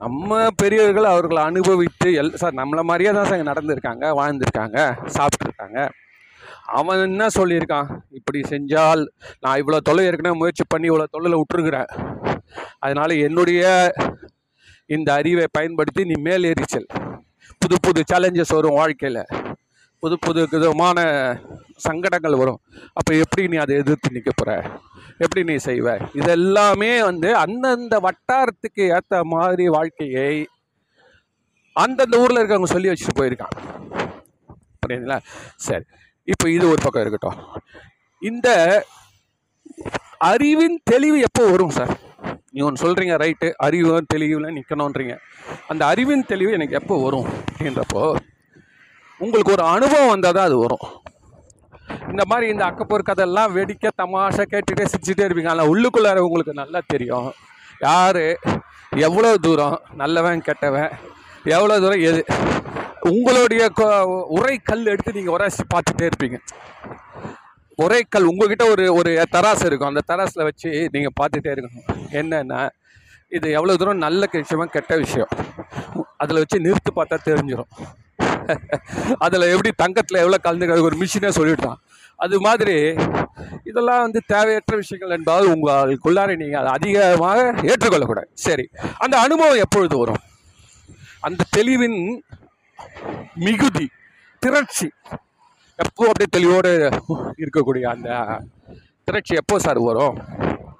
நம்ம 0.00 0.38
பெரியவர்கள் 0.60 1.06
அவர்களை 1.12 1.40
அனுபவித்து 1.48 2.08
எல் 2.20 2.36
சார் 2.42 2.58
நம்மளை 2.60 2.82
மாதிரியே 2.90 3.10
தான் 3.16 3.28
சார் 3.30 3.50
நடந்திருக்காங்க 3.50 4.04
வாழ்ந்திருக்காங்க 4.18 4.78
சாப்பிட்ருக்காங்க 5.16 5.78
அவன் 6.78 7.02
என்ன 7.06 7.26
சொல்லியிருக்கான்? 7.38 7.88
இப்படி 8.18 8.40
செஞ்சால் 8.52 9.02
நான் 9.42 9.58
இவ்வளோ 9.60 9.78
தொலை 9.88 10.02
ஏற்கனவே 10.08 10.38
முயற்சி 10.40 10.64
பண்ணி 10.68 10.88
இவ்வளோ 10.90 11.06
தொல்லையில் 11.14 11.40
விட்டுருக்குறேன். 11.40 11.90
அதனால் 12.84 13.14
என்னுடைய 13.26 13.62
இந்த 14.96 15.08
அறிவை 15.18 15.46
பயன்படுத்தி 15.58 16.04
நீ 16.10 16.16
மேலேறிச்சல் 16.28 16.88
புது 17.62 17.76
புது 17.86 18.02
சேலஞ்சஸ் 18.12 18.56
வரும் 18.58 18.78
வாழ்க்கையில். 18.80 19.22
புது 20.02 20.16
புது 20.18 20.42
விதமான 20.52 20.98
சங்கடங்கள் 21.86 22.40
வரும். 22.42 22.60
அப்போ 22.98 23.12
எப்படி 23.24 23.42
நீ 23.52 23.56
அதை 23.56 23.74
எதிர்த்து 23.82 24.14
நிற்க 24.14 24.30
போகிற 24.32 24.50
எப்படி 25.24 25.42
நீ 25.50 25.56
செய்வ? 25.68 25.88
இதெல்லாமே 26.20 26.92
வந்து 27.08 27.30
அந்தந்த 27.36 27.96
வட்டாரத்துக்கு 28.06 28.84
ஏற்ற 28.96 29.20
மாதிரி 29.34 29.66
வாழ்க்கையை 29.76 30.32
அந்தந்த 31.76 32.20
ஊரில் 32.22 32.40
இருக்கவங்க 32.40 32.70
சொல்லி 32.74 32.90
வச்சுட்டு 32.90 33.18
போயிருக்கான் 33.20 33.56
புரியுதுங்களா? 34.82 35.18
சரி. 35.66 35.84
இப்போ 36.28 36.46
இது 36.50 36.64
ஒரு 36.68 36.80
பக்கம் 36.82 37.02
இருக்கட்டும். 37.02 37.38
இந்த 38.22 38.48
அறிவின் 40.32 40.78
தெளிவு 40.84 41.18
எப்போ 41.28 41.42
வரும் 41.50 41.76
சார்? 41.78 41.92
நீ 42.52 42.60
ஒன்று 42.66 42.82
சொல்கிறீங்க 42.84 43.14
ரைட்டு 43.22 43.48
அறிவு 43.66 43.90
தெளிவில் 44.14 44.54
நிற்கணுன்றீங்க 44.56 45.14
அந்த 45.68 45.82
அறிவின் 45.86 46.28
தெளிவு 46.32 46.52
எனக்கு 46.52 46.78
எப்போ 46.80 46.94
வரும் 47.04 47.28
அப்படின்றப்போ 47.48 48.02
உங்களுக்கு 49.24 49.54
ஒரு 49.56 49.64
அனுபவம் 49.74 50.12
வந்தால் 50.12 50.36
தான் 50.36 50.48
அது 50.48 50.56
வரும். 50.64 50.84
இந்த 52.12 52.22
மாதிரி 52.30 52.46
இந்த 52.52 52.64
அக்கப்போர் 52.70 53.08
கதையெல்லாம் 53.08 53.52
வெடிக்க 53.56 53.90
தமாஷை 54.00 54.44
கேட்டுகிட்டே 54.52 54.86
சிரிச்சுட்டே 54.92 55.26
இருப்பீங்க. 55.26 55.52
ஆனால் 55.54 55.70
உள்ளுக்குள்ளார 55.72 56.20
உங்களுக்கு 56.26 56.54
நல்லா 56.62 56.80
தெரியும். 56.92 57.28
யார்? 57.88 58.22
எவ்வளோ 59.06 59.30
தூரம்? 59.46 59.76
நல்லவன் 60.02 60.46
கெட்டவன். 60.48 60.90
எவ்வளோ 61.56 61.76
தூரம்? 61.84 62.04
எது? 62.10 62.22
உங்களுடைய 63.12 63.62
உரை 64.38 64.56
கல் 64.70 64.90
எடுத்து 64.94 65.16
நீங்கள் 65.18 65.34
உரைச்சி 65.36 65.64
பார்த்துட்டே 65.74 66.08
இருப்பீங்க. 66.10 66.38
உரைக்கல் 67.84 68.28
உங்ககிட்ட 68.30 68.64
ஒரு 68.72 68.84
ஒரு 68.98 69.10
தராசு 69.34 69.64
இருக்கும். 69.68 69.90
அந்த 69.92 70.02
தராசில் 70.10 70.46
வச்சு 70.48 70.70
நீங்கள் 70.94 71.16
பார்த்துட்டே 71.20 71.52
இருக்கணும். 71.54 71.86
என்னென்னா 72.20 72.60
இது 73.36 73.46
எவ்வளோ 73.58 73.76
தூரம் 73.80 74.04
நல்ல 74.06 74.28
விஷயமா 74.32 74.66
கெட்ட 74.76 74.94
விஷயம். 75.04 75.32
அதில் 76.22 76.40
வச்சு 76.42 76.58
நிறுத்து 76.66 76.92
பார்த்தா 76.98 77.16
தெரிஞ்சிடும் 77.28 77.70
அதில் 79.24 79.50
எப்படி 79.54 79.70
தங்கத்தில் 79.82 80.22
எவ்வளோ 80.22 80.38
கலந்துக்கிறது 80.46 80.88
ஒரு 80.88 80.98
மிஷினே 81.02 81.30
சொல்லிவிட்டான் 81.38 81.80
அது 82.24 82.36
மாதிரி 82.46 82.76
இதெல்லாம் 83.68 84.02
வந்து 84.04 84.20
தேவையற்ற 84.32 84.74
விஷயங்கள் 84.80 85.14
என்பதால் 85.16 85.52
உங்களுக்குள்ளார 85.54 86.30
நீங்கள் 86.40 86.60
அதை 86.60 86.72
அதிகமாக 86.78 87.38
ஏற்றுக்கொள்ளக்கூடாது. 87.70 88.30
சரி 88.46 88.64
அந்த 89.04 89.14
அனுபவம் 89.24 89.62
எப்பொழுது 89.64 89.96
வரும்? 90.02 90.22
அந்த 91.26 91.46
தெளிவின் 91.56 91.98
மிகுதி 93.46 93.86
திரட்சி 94.42 94.88
எப்போ 95.84 96.02
அப்படியே 96.10 96.28
தெளிவோடு 96.36 96.72
இருக்கக்கூடிய 97.42 97.84
அந்த 97.94 98.10
திரட்சி 99.08 99.34
எப்போ 99.42 99.58
சார் 99.66 99.80
வரும்? 99.88 100.16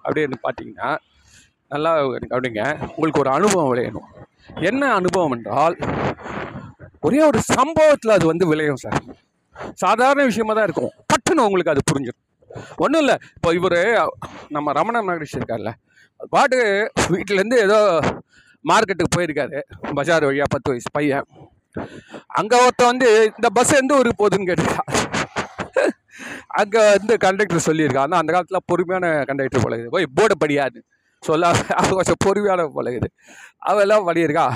அப்படின்னு 0.07 0.37
பார்த்தீங்கன்னா 0.47 0.91
நல்லா 1.75 1.91
கவனிங்க 2.33 2.63
உங்களுக்கு 2.95 3.23
ஒரு 3.25 3.31
அனுபவம் 3.37 3.71
விளையணும். 3.73 4.09
என்ன 4.71 4.83
அனுபவம் 4.99 5.35
என்றால் 5.37 5.77
ஒரே 7.03 7.21
ஒரு 7.29 7.41
சம்பவத்தில் 7.55 8.17
அது 8.17 8.25
வந்து 8.33 8.45
விளையும் 8.51 8.81
சார் 8.85 8.99
சாதாரண 9.83 10.23
விஷயமா 10.31 10.53
தான் 10.57 10.67
இருக்கும். 10.69 10.93
பட்டுன்னு 11.11 11.45
உங்களுக்கு 11.47 11.73
அது 11.75 11.83
புரிஞ்சிடும் 11.91 12.27
ஒன்றும் 12.85 13.03
இல்லை. 13.05 13.17
இப்போ 13.37 13.51
இவர் 13.59 13.81
நம்ம 14.57 14.73
ரமண 14.79 15.03
மகரிஷி 15.09 15.39
இருக்கார்ல 15.41 15.71
பாட்டு 16.35 16.59
வீட்டிலேருந்து 17.13 17.59
ஏதோ 17.67 17.79
மார்க்கெட்டுக்கு 18.65 19.17
போயிருக்காரு. 19.17 19.59
பஜார் 19.99 20.27
வழியாக 20.29 20.53
பத்து 20.55 20.71
வயசு 20.73 20.91
பையன். 20.99 21.27
அங்கே 22.41 22.57
ஒருத்தன் 22.65 22.91
வந்து 22.93 23.09
இந்த 23.37 23.49
பஸ் 23.59 23.75
எந்த 23.81 23.99
ஊருக்கு 23.99 24.21
போகுதுன்னு 24.23 24.49
கேட்டுருக்கா 24.51 24.85
அங்கே 26.61 26.81
வந்து 26.95 27.15
கண்டக்டர் 27.25 27.67
சொல்லியிருக்கா 27.69 28.05
ஆனால் 28.07 28.21
அந்த 28.21 28.31
காலத்தில் 28.35 28.67
பொறுமையான 28.71 29.07
கண்டக்டர் 29.29 29.65
போல 29.65 29.77
போய் 29.95 30.07
போர்டு 30.17 30.35
படியாது 30.45 30.79
சொல்ல 31.23 31.51
அவ 31.81 31.89
கொஞ்சம் 31.99 32.23
பொறுமையான 32.25 32.67
போல 32.77 32.97
அவெல்லாம் 33.71 34.09
படியிருக்கா 34.09 34.47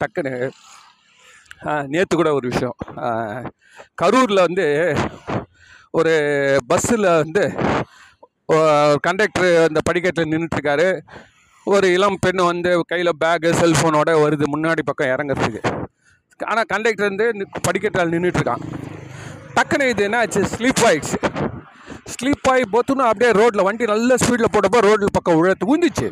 டக்குன்னு 0.00 0.32
நேற்று 1.62 2.16
கூட 2.16 2.32
ஒரு 2.32 2.48
விஷயம். 2.48 2.74
கரூரில் 4.02 4.40
வந்து 4.40 4.94
ஒரு 5.90 6.56
பஸ்ஸில் 6.66 7.04
வந்து 7.04 7.52
கண்டக்டர் 9.00 9.68
அந்த 9.68 9.80
படிக்கட்டில் 9.84 10.24
நின்றுட்டுருக்காரு 10.24 11.00
ஒரு 11.64 11.92
இளம் 11.92 12.16
பெண் 12.20 12.44
வந்து 12.44 12.84
கையில் 12.86 13.16
பேகு 13.24 13.52
செல்ஃபோனோட 13.52 14.10
வருது. 14.10 14.42
முன்னாடி 14.52 14.78
பக்கம் 14.84 15.08
இறங்குறதுக்கு. 15.08 15.84
ஆனால் 16.44 16.64
கண்டக்டர் 16.66 17.08
வந்து 17.08 17.32
நி- 17.32 17.72
நின்றுட்டுருக்கான் 17.92 18.60
டக்குன்னு 19.56 19.88
இது 19.88 20.02
என்ன 20.02 20.18
ஆச்சு? 20.18 20.40
ஸ்லீப் 20.40 20.80
ஆயிடுச்சு. 20.82 21.50
ஸ்லீப் 22.04 22.48
ஆகி 22.48 22.62
போத்துன்னு 22.72 23.00
அப்படியே 23.00 23.30
ரோட்டில் 23.30 23.62
வண்டி 23.62 23.84
நல்ல 23.84 24.14
ஸ்பீடில் 24.14 24.44
போட்டப்போ 24.52 24.78
ரோட்டில் 24.78 25.08
பக்கம் 25.12 25.44
உழ 25.44 25.52
தூந்துச்சு. 25.66 26.10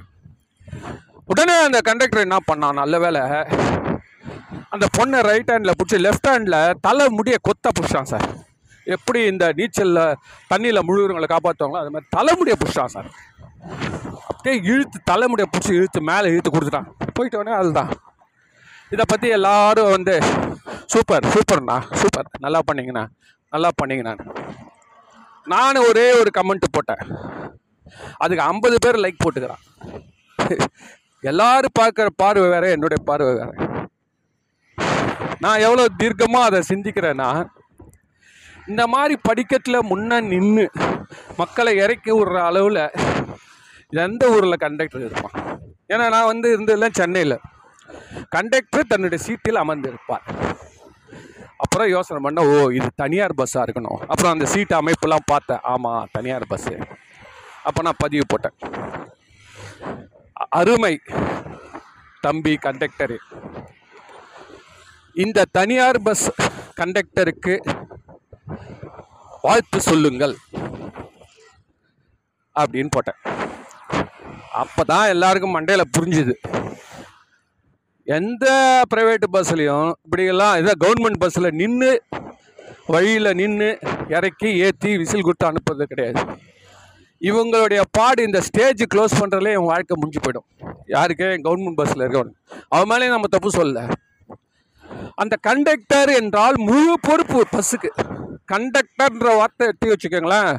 உடனே 1.26 1.64
அந்த 1.64 1.80
கண்டக்டர் 1.80 2.20
என்ன 2.20 2.37
பண்ணான்? 2.52 2.72
நல்ல 2.72 2.98
வேலை 2.98 3.20
அந்த 4.68 4.86
பொண்ணை 4.98 5.20
ரைட் 5.20 5.50
ஹேண்டில் 5.50 5.76
பிடிச்சி 5.78 5.98
லெஃப்ட் 6.06 6.30
ஹேண்டில் 6.30 6.58
தலை 6.80 7.06
முடிய 7.08 7.36
கொத்த 7.48 7.68
பிடிச்சான் 7.78 8.10
சார் 8.12 8.26
எப்படி 8.86 9.20
இந்த 9.26 9.52
நீச்சலில் 9.52 10.02
தண்ணியில் 10.50 10.86
முழுகிறவங்களை 10.88 11.28
காப்பாற்றுவாங்களோ 11.34 11.82
அது 11.82 11.90
மாதிரி 11.90 12.08
தலைமுடியை 12.10 12.56
பிடிச்சான் 12.62 12.94
சார் 12.96 13.08
அப்படியே 14.28 14.56
இழுத்து 14.70 14.98
தலைமுடியை 15.04 15.48
பிடிச்சி 15.50 15.72
இழுத்து 15.72 16.00
மேலே 16.02 16.28
இழுத்து 16.28 16.50
கொடுத்துட்டான். 16.50 16.88
போயிட்ட 17.18 17.36
உடனே 17.36 17.56
அதுதான். 17.56 17.90
இதை 18.90 19.04
பற்றி 19.08 19.28
எல்லாரும் 19.28 19.90
வந்து 19.90 20.14
சூப்பர் 20.86 21.26
சூப்பர்ண்ணா 21.34 21.76
சூப்பர். 22.00 22.28
நல்லா 22.38 22.60
பண்ணிங்கண்ணா 22.68 23.04
நல்லா 23.52 23.70
பண்ணிங்கண்ணா. 23.82 24.14
நான் 25.46 25.76
ஒரே 25.76 26.06
ஒரு 26.20 26.30
கமெண்ட் 26.38 26.66
போட்டேன். 26.72 27.02
அதுக்கு 28.18 28.44
ஐம்பது 28.44 28.76
பேர் 28.84 29.02
லைக் 29.04 29.22
போட்டுக்கிறான். 29.24 29.62
எல்லாரும் 31.30 31.76
பார்க்குற 31.80 32.06
பார்வை 32.16 32.48
வேறு 32.48 32.70
என்னுடைய 32.70 33.02
பார்வை 33.04 33.32
வேறு. 33.34 33.54
நான் 35.42 35.62
எவ்வளோ 35.66 35.84
தீர்க்கமாக 36.00 36.48
அதை 36.48 36.60
சிந்திக்கிறேன்னா 36.70 37.28
இந்த 38.70 38.82
மாதிரி 38.94 39.14
படிக்கட்டில் 39.28 39.86
முன்ன 39.90 40.20
நின்று 40.32 40.66
மக்களை 41.40 41.72
இறக்கி 41.84 42.12
விடுற 42.12 42.36
அளவில் 42.50 42.82
எந்த 44.04 44.30
ஊரில் 44.34 44.62
கண்டக்டர் 44.64 45.04
இருப்பான்? 45.08 45.34
ஏன்னா 45.92 46.04
நான் 46.14 46.30
வந்து 46.30 46.48
இருந்ததெல்லாம் 46.54 46.98
சென்னையில். 47.00 47.36
கண்டக்டர் 48.36 48.90
தன்னுடைய 48.92 49.20
சீட்டில் 49.26 49.62
அமர்ந்திருப்பார். 49.62 50.24
அப்புறம் 51.64 51.88
யோசனை 51.94 52.18
பண்ண 52.22 52.40
ஓ 52.52 52.56
இது 52.78 52.88
தனியார் 53.02 53.38
பஸ்ஸாக 53.40 53.64
இருக்கணும். 53.66 54.00
அப்புறம் 54.12 54.32
அந்த 54.34 54.46
சீட்டு 54.54 54.74
அமைப்புலாம் 54.80 55.28
பார்த்தேன். 55.32 55.62
ஆமாம் 55.72 56.08
தனியார் 56.16 56.50
பஸ்ஸு 56.52 56.74
அப்போ 57.68 57.82
நான் 57.86 58.02
பதிவு 58.04 58.24
போட்டேன். 58.32 58.56
அருமை 60.60 60.94
தம்பி 62.26 62.52
கண்டக்டரு 62.66 63.18
இந்த 65.22 65.44
தனியார் 65.57 65.98
பஸ் 66.03 66.24
கண்டக்டருக்கு 66.79 67.55
வாழ்த்து 69.42 69.81
சொல்லுங்கள் 69.81 70.35
அப்படின்னு 72.61 72.90
போட்டேன். 72.90 73.20
அப்பதான் 74.62 75.07
எல்லாருக்கும் 75.09 75.55
மண்டையில் 75.57 75.92
புரிஞ்சுது. 75.98 76.35
எந்த 78.05 78.46
ப்ரைவேட்டு 78.94 79.29
பஸ்லேயும் 79.33 79.92
இப்படியெல்லாம் 80.05 80.57
இதை 80.59 80.72
கவர்மெண்ட் 80.85 81.20
பஸ்ஸில் 81.22 81.57
நின்று 81.61 82.03
வழியில் 82.87 83.37
நின்று 83.40 83.79
இறக்கி 84.09 84.50
ஏற்றி 84.66 84.98
விசில் 84.98 85.27
கொடுத்து 85.27 85.50
அனுப்புறது 85.50 85.83
கிடையாது. 85.83 86.22
இவங்களுடைய 87.20 87.83
பாடு 87.90 88.22
இந்த 88.22 88.40
ஸ்டேஜ் 88.40 88.83
க்ளோஸ் 88.94 89.18
பண்ணுறதுலே 89.20 89.53
என் 89.59 89.70
வாழ்க்கை 89.72 89.96
முடிஞ்சு 89.98 90.22
போயிடும். 90.24 90.48
யாருக்கே 90.87 91.29
கவர்மெண்ட் 91.46 91.81
பஸ்ஸில் 91.83 92.05
இருக்கவன். 92.05 92.35
அவன் 92.68 92.90
மேலே 92.92 93.09
நம்ம 93.09 93.27
தப்பு 93.27 93.50
சொல்லலை. 93.50 93.85
அந்த 95.22 95.35
கண்டக்டர் 95.48 96.11
என்றால் 96.20 96.57
முழு 96.68 96.94
பொறுப்பு 97.09 97.40
பஸ்ஸுக்கு. 97.54 97.90
கண்டக்டர்ன்ற 98.52 99.28
வார்த்தை 99.40 99.66
எடுத்து 99.70 99.92
வச்சுக்கோங்களேன். 99.92 100.52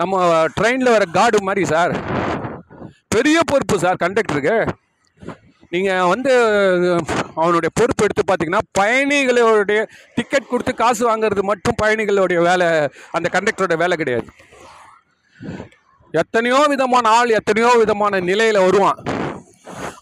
நம்ம 0.00 0.24
ட்ரெயினில் 0.58 0.94
வர 0.94 1.04
கார்டு 1.18 1.38
மாதிரி 1.48 1.62
சார் 1.74 1.94
பெரிய 3.14 3.38
பொறுப்பு 3.50 3.76
சார் 3.84 4.02
கண்டக்டருக்கு 4.02 4.56
நீங்கள் 5.74 6.08
வந்து 6.10 6.32
அவனுடைய 7.42 7.70
பொறுப்பு 7.78 8.04
எடுத்து 8.06 8.22
பார்த்தீங்கன்னா 8.24 8.64
பயணிகளுடைய 8.78 9.80
டிக்கெட் 10.16 10.50
கொடுத்து 10.50 10.72
காசு 10.82 11.02
வாங்குறது 11.08 11.42
மட்டும் 11.50 11.78
பயணிகளுடைய 11.82 12.40
வேலை 12.48 12.68
அந்த 13.16 13.26
கண்டக்டரோட 13.36 13.76
வேலை 13.82 13.96
கிடையாது. 14.02 14.28
எத்தனையோ 16.22 16.60
விதமான 16.74 17.08
ஆள் 17.18 17.36
எத்தனையோ 17.38 17.70
விதமான 17.82 18.20
நிலையில் 18.30 18.64
வருவான். 18.66 19.00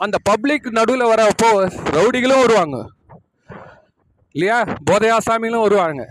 அந்த 0.05 0.17
பப்ளிக் 0.31 0.69
நடுவில் 0.79 1.11
வரப்போ 1.13 1.51
ரவுடிகளும் 1.97 2.43
வருவாங்க. 2.45 2.79
இல்லையா? 4.37 4.59
போதையாசாமிகளும் 4.89 5.65
வருவாங்க 5.65 6.05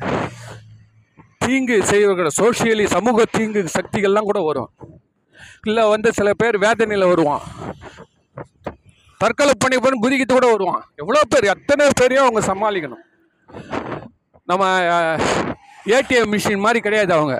தீங்கு 1.44 1.78
செய்வர்கள 1.90 2.30
சோஷியலி 2.42 2.86
சமூக 2.94 3.24
தீங்கு 3.36 3.62
சக்திகள்லாம் 3.78 4.30
கூட 4.30 4.40
வரும். 4.50 4.70
இல்லை 5.68 5.84
வந்து 5.94 6.10
சில 6.18 6.30
பேர் 6.42 6.58
வேதனையில் 6.66 7.12
வருவான். 7.12 7.44
தற்கொலை 9.22 9.54
பண்ணி 9.64 9.78
பண்ணி 9.84 9.98
குதிக்கிட்டு 10.04 10.36
கூட 10.38 10.48
வருவான். 10.52 10.82
எவ்வளோ 11.02 11.22
பேர் 11.34 11.52
எத்தனை 11.56 11.86
பேரையும் 12.00 12.26
அவங்க 12.26 12.42
சமாளிக்கணும். 12.52 13.04
நம்ம 14.52 14.64
ஏடிஎம் 15.96 16.32
மிஷின் 16.34 16.64
மாதிரி 16.66 16.80
கிடையாது 16.88 17.14
அவங்க. 17.18 17.36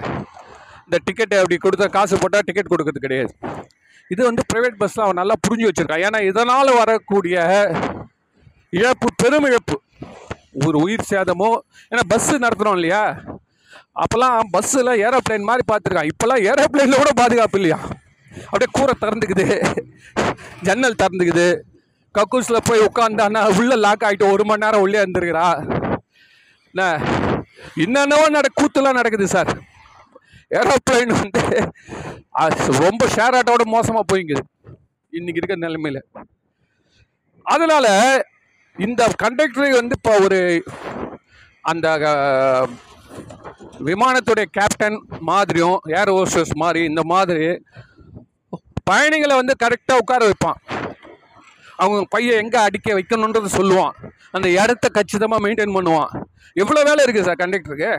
இந்த 0.86 0.98
டிக்கெட்டை 1.06 1.38
அப்படி 1.44 1.58
கொடுத்தா 1.64 1.88
காசு 1.98 2.22
போட்டால் 2.24 2.46
டிக்கெட் 2.48 2.72
கொடுக்கறது 2.74 3.06
கிடையாது. 3.06 3.34
இது 4.14 4.22
வந்து 4.30 4.44
ப்ரைவேட் 4.54 4.80
பஸ்ஸில் 4.82 5.06
அவன் 5.06 5.20
நல்லா 5.22 5.36
புரிஞ்சு 5.46 5.70
வச்சுருக்கான். 5.70 6.06
ஏன்னா 6.08 6.22
இதனால் 6.32 6.78
வரக்கூடிய 6.82 7.38
இழப்பு 8.80 9.08
பெரும் 9.24 9.48
இழப்பு. 9.52 9.78
ஒரு 10.66 10.78
உயிர் 10.78 11.10
சேதமோ 11.10 11.50
ஏன்னா 11.92 12.04
பஸ்ஸு 12.10 12.44
நடத்துகிறோம் 12.44 12.78
இல்லையா? 12.80 13.04
அப்போல்லாம் 14.02 14.38
பஸ்ஸில் 14.52 14.92
ஏரோப்ளேன் 15.06 15.48
மாதிரி 15.50 15.64
பார்த்துருக்கான் 15.72 16.10
இப்போல்லாம் 16.12 16.44
ஏரோப்ளேனில் 16.50 17.02
கூட 17.02 17.12
பாதுகாப்பு 17.22 17.58
இல்லையா? 17.60 17.80
அப்படியே 18.46 18.70
கூரை 18.72 18.94
திறந்துக்குது. 19.02 19.46
ஜன்னல் 20.62 21.00
திறந்துக்குது. 21.04 21.48
கக்கூஸில் 22.16 22.66
போய் 22.66 22.86
உட்காந்தானா 22.88 23.42
உள்ளே 23.60 23.76
லாக் 23.86 24.06
ஆகிட்டு 24.08 24.32
ஒரு 24.32 24.44
மணி 24.46 24.64
நேரம் 24.66 24.84
உள்ளே 24.86 25.04
இருந்துருக்குறா. 25.04 25.46
என்ன? 26.74 26.84
என்னென்னவோ 27.84 28.26
நட 28.36 28.48
கூத்துலாம் 28.60 29.00
நடக்குது 29.00 29.28
சார் 29.28 29.52
ஏரோப்ளைன் 30.60 31.14
வந்து 31.22 31.42
ரொம்ப 32.86 33.04
ஷேர் 33.16 33.38
ஆட்டோட 33.40 33.64
மோசமாக 33.76 34.06
போயிங்குது 34.12 34.44
இன்னைக்கு 35.10 35.40
இருக்க 35.42 35.56
நிலைமையில். 35.66 36.02
அதனால 37.46 37.88
இந்த 38.78 39.02
கண்டக்டரை 39.22 39.72
வந்து 39.80 39.96
இப்போ 39.98 40.14
ஒரு 40.26 40.40
அந்த 41.72 41.88
விமானத்துடைய 43.90 44.46
கேப்டன் 44.58 44.98
மாதிரியும் 45.30 45.78
ஏர் 46.00 46.12
ஹோஸ்டஸ் 46.16 46.54
மாதிரி 46.64 46.82
இந்த 46.92 47.02
மாதிரி 47.12 47.46
பயணிகளை 48.90 49.36
வந்து 49.40 49.54
கரெக்டாக 49.64 50.02
உட்கார 50.02 50.22
வைப்பான். 50.30 50.60
அவங்க 51.82 52.02
பையன் 52.16 52.42
எங்கே 52.44 52.60
அடிக்க 52.68 52.90
வைக்கணுன்றது 52.98 53.50
சொல்லுவான். 53.60 53.94
அந்த 54.36 54.48
இடத்த 54.60 54.90
கச்சிதமாக 54.98 55.44
மெயின்டைன் 55.46 55.76
பண்ணுவான். 55.78 56.12
எவ்வளோ 56.62 56.84
வேலை 56.90 57.02
இருக்குது 57.06 57.28
சார் 57.28 57.42
கண்டக்டருக்கு 57.44 57.94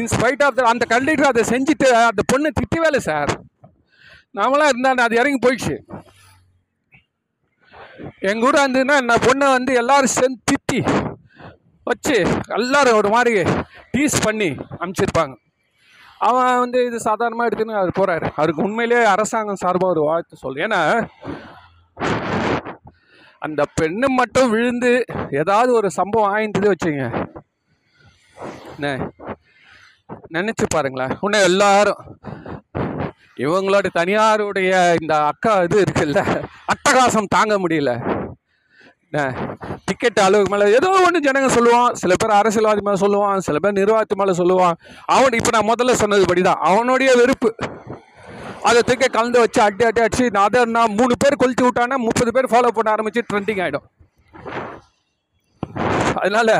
இன்ஸ்பைட் 0.00 0.42
ஆஃப் 0.46 0.56
த 0.58 0.68
அந்த 0.72 0.84
கண்டக்டர் 0.94 1.30
அதை 1.32 1.44
செஞ்சுட்டு 1.52 1.88
அந்த 2.10 2.22
பொண்ணு 2.32 2.50
திட்டி 2.58 2.78
வேலை 2.84 3.00
சார் 3.10 3.32
நாமளாம் 4.38 4.70
இருந்தால் 4.72 5.06
அது 5.06 5.20
இறங்கி 5.22 5.40
போயிடுச்சு. 5.46 5.76
எங்கள் 8.20 8.46
ஊராக 8.48 8.64
இருந்ததுன்னா 8.64 9.00
நான் 9.02 9.24
பொண்ணை 9.26 9.46
வந்து 9.50 9.72
எல்லோரும் 9.74 10.06
சேர்ந்து 10.08 10.40
திட்டி 10.50 10.80
வச்சு 11.86 12.16
எல்லோரும் 12.48 12.96
ஒரு 12.96 13.08
மாதிரி 13.08 13.42
டீஸ் 13.92 14.24
பண்ணி 14.24 14.48
அனுப்பிச்சிருப்பாங்க 14.78 15.34
அவன் 16.20 16.58
வந்து 16.58 16.84
இது 16.84 16.98
சாதாரணமாக 17.00 17.48
எடுத்துன்னு 17.48 17.72
அவர் 17.72 17.98
போகிறாரு 17.98 18.26
அவருக்கு 18.36 18.62
உண்மையிலேயே 18.62 19.04
அரசாங்கம் 19.04 19.56
சார்பாக 19.56 19.90
ஒரு 19.90 20.00
வாழ்த்து 20.00 20.36
சொல்லு 20.36 20.62
ஏன்னா 20.62 20.80
அந்த 23.42 23.62
பெண்ணு 23.80 24.06
மட்டும் 24.16 24.50
விழுந்து 24.50 24.92
ஏதாவது 25.30 25.72
ஒரு 25.72 25.90
சம்பவம் 25.90 26.32
ஆயின்றது 26.34 26.72
வச்சுங்க 26.72 27.04
என்ன? 28.74 28.88
நினச்சி 30.32 30.64
பாருங்களேன். 30.66 31.16
உன்னை 31.20 31.42
எல்லாரும் 31.42 32.00
இவங்களோட 33.36 33.86
தனியாருடைய 33.98 34.72
இந்த 35.02 35.14
அக்கா 35.30 35.52
இது 35.66 35.76
இருக்குல்ல 35.84 36.20
அட்டகாசம் 36.72 37.32
தாங்க 37.36 37.54
முடியல. 37.62 37.92
டிக்கெட் 39.88 40.20
அளவுக்கு 40.24 40.52
மேலே 40.52 40.66
ஏதோ 40.76 40.90
ஒன்று 41.06 41.18
ஜனங்க 41.26 41.48
சொல்லுவான் 41.56 41.96
சில 42.02 42.12
பேர் 42.20 42.38
அரசியல்வாதி 42.40 42.82
மேலே 42.86 42.98
சொல்லுவான் 43.04 43.44
சில 43.46 43.58
பேர் 43.64 43.78
நிர்வாகத்து 43.80 44.20
மேலே 44.20 44.34
சொல்லுவான். 44.40 44.76
அவன் 45.16 45.36
இப்போ 45.38 45.52
நான் 45.56 45.70
முதல்ல 45.72 45.96
சொன்னது 46.02 46.28
படி 46.30 46.42
தான் 46.48 46.62
அவனுடைய 46.70 47.10
வெறுப்பு. 47.20 47.50
அதை 48.68 48.80
தூக்கி 48.88 49.08
கலந்து 49.16 49.38
வச்சு 49.42 49.60
அடி 49.66 49.84
அடி 49.88 50.00
அடிச்சு 50.04 50.26
நான் 50.34 50.46
அதை 50.48 50.60
நான் 50.76 50.96
மூணு 51.00 51.14
பேர் 51.22 51.40
கொளுத்து 51.42 51.64
விட்டானா 51.66 51.96
முப்பது 52.06 52.30
பேர் 52.36 52.52
ஃபாலோ 52.52 52.70
பண்ண 52.76 52.94
ஆரம்பிச்சு 52.94 53.28
ட்ரெண்டிங் 53.30 53.62
ஆகிடும் 53.64 53.88
அதனால 56.22 56.50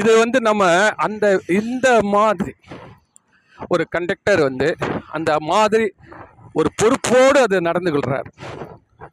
இது 0.00 0.10
வந்து 0.22 0.38
நம்ம 0.48 0.62
அந்த 1.06 1.26
இந்த 1.60 1.88
மாதிரி 2.14 2.52
ஒரு 3.74 3.84
கண்டக்டர் 3.94 4.42
வந்து 4.48 4.68
அந்த 5.16 5.32
மாதிரி 5.50 5.86
ஒரு 6.60 6.68
பொறுப்போடு 6.80 7.38
அது 7.46 7.56
நடந்து 7.68 7.90
கொள்கிறார் 7.92 8.28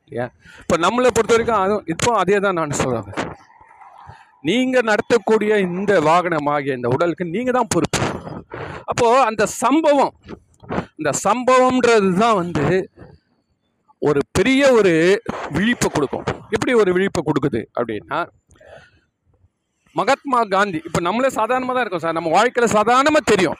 இல்லையா? 0.05 0.25
இப்போ 0.61 0.75
நம்மளை 0.85 1.09
பொறுத்த 1.17 1.33
வரைக்கும் 1.35 1.61
அதுவும் 1.63 1.87
இப்போ 1.93 2.09
அதே 2.21 2.37
தான் 2.45 2.57
நான் 2.59 2.79
சொல்கிறேன் 2.81 3.29
நீங்கள் 4.49 4.87
நடத்தக்கூடிய 4.89 5.51
இந்த 5.67 5.93
வாகனமாகிய 6.09 6.77
இந்த 6.79 6.89
உடலுக்கு 6.95 7.25
நீங்கள் 7.35 7.57
தான் 7.57 7.71
பொறுப்பு. 7.75 8.01
அப்போது 8.91 9.25
அந்த 9.29 9.43
சம்பவம் 9.63 10.13
இந்த 10.99 11.11
சம்பவம்ன்றது 11.25 12.09
தான் 12.23 12.37
வந்து 12.41 12.65
ஒரு 14.01 14.19
பெரிய 14.37 14.61
ஒரு 14.79 14.91
விழிப்பை 15.55 15.87
கொடுக்கும். 15.95 16.25
எப்படி 16.55 16.73
ஒரு 16.81 16.89
விழிப்பை 16.97 17.21
கொடுக்குது 17.29 17.61
அப்படின்னா 17.77 18.19
மகாத்மா 19.95 20.39
காந்தி 20.55 20.79
இப்போ 20.87 20.99
நம்மளே 21.07 21.29
சாதாரணமாக 21.37 21.73
தான் 21.75 21.85
இருக்கோம் 21.85 22.03
சார். 22.05 22.17
நம்ம 22.17 22.31
வாழ்க்கையில் 22.37 22.75
சாதாரணமாக 22.77 23.23
தெரியும். 23.31 23.59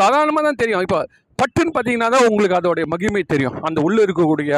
சாதாரணமாக 0.00 0.42
தான் 0.46 0.60
தெரியும். 0.62 0.84
இப்போ 0.86 0.98
பட்டுன்னு 1.40 1.72
பார்த்தீங்கன்னா 1.74 2.08
தான் 2.14 2.26
உங்களுக்கு 2.28 2.58
அதோடைய 2.58 2.86
மகிமை 2.92 3.22
தெரியும். 3.32 3.56
அந்த 3.68 3.78
உள்ளே 3.86 4.00
இருக்கக்கூடிய 4.06 4.52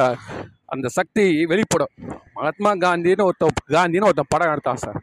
அந்த 0.74 0.86
சக்தி 0.98 1.24
வெளிப்படும். 1.52 1.92
மகாத்மா 2.36 2.70
காந்தின்னு 2.84 3.26
ஒருத்த 3.28 3.48
காந்தின்னு 3.76 4.08
ஒருத்தன் 4.08 4.32
படம் 4.34 4.52
எடுத்தான் 4.54 4.82
சார். 4.84 4.98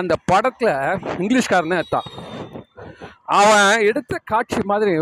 அந்த 0.00 0.14
படத்தில் 0.30 0.74
இங்கிலீஷ்காரனே 1.22 1.78
எடுத்தான். 1.82 2.08
அவன் 3.38 3.84
எடுத்த 3.90 4.14
காட்சி 4.32 4.60
மாதிரி 4.72 4.94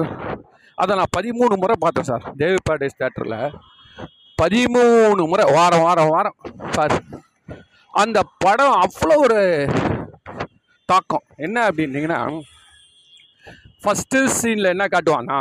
அதை 0.83 0.93
நான் 0.99 1.15
பதிமூணு 1.17 1.55
முறை 1.61 1.75
பார்த்தேன் 1.85 2.09
சார். 2.11 2.25
தேவி 2.41 2.59
பேடேஸ் 2.69 2.99
தேட்டரில் 3.03 3.39
பதிமூணு 4.41 5.23
முறை 5.31 5.45
வாரம் 5.57 5.85
வாரம் 5.87 6.11
வாரம் 6.15 6.37
சார். 6.77 6.95
அந்த 8.03 8.19
படம் 8.45 8.77
அவ்வளோ 8.85 9.15
ஒரு 9.27 9.39
தாக்கம். 10.91 11.25
என்ன 11.47 11.57
அப்படின்னீங்கன்னா 11.69 12.19
ஃபஸ்ட்டு 13.87 14.20
சீனில் 14.42 14.72
என்ன 14.75 14.85
காட்டுவான்னா 14.85 15.38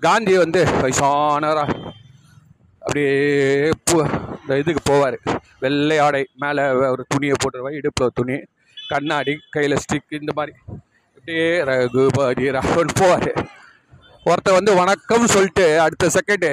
காந்தி 0.00 0.36
வந்து 0.36 0.64
வயசானராக 0.64 1.70
அப்படியே 2.80 3.70
பூ 3.84 3.96
இந்த 4.40 4.58
இதுக்கு 4.58 4.82
போவார். 4.90 5.16
வெள்ளை 5.60 5.98
ஆடை 5.98 6.28
மேலே 6.34 6.62
ஒரு 6.70 7.04
துணியை 7.08 7.34
போட்டுருவார் 7.34 7.78
இடுப்பில் 7.78 8.14
துணி 8.14 8.36
கண்ணாடி 8.88 9.38
கையில் 9.50 9.76
ஸ்டிக் 9.76 10.18
இந்த 10.20 10.32
மாதிரி. 10.34 10.56
அப்படியே 11.16 11.62
ரகுபதி 11.62 12.50
ராகவன் 12.50 12.94
போவார். 13.00 13.30
ஒருத்தர் 14.26 14.58
வந்து 14.58 14.74
வணக்கம் 14.74 15.26
சொல்லிட்டு 15.26 15.80
அடுத்த 15.80 16.10
செகண்டு 16.16 16.50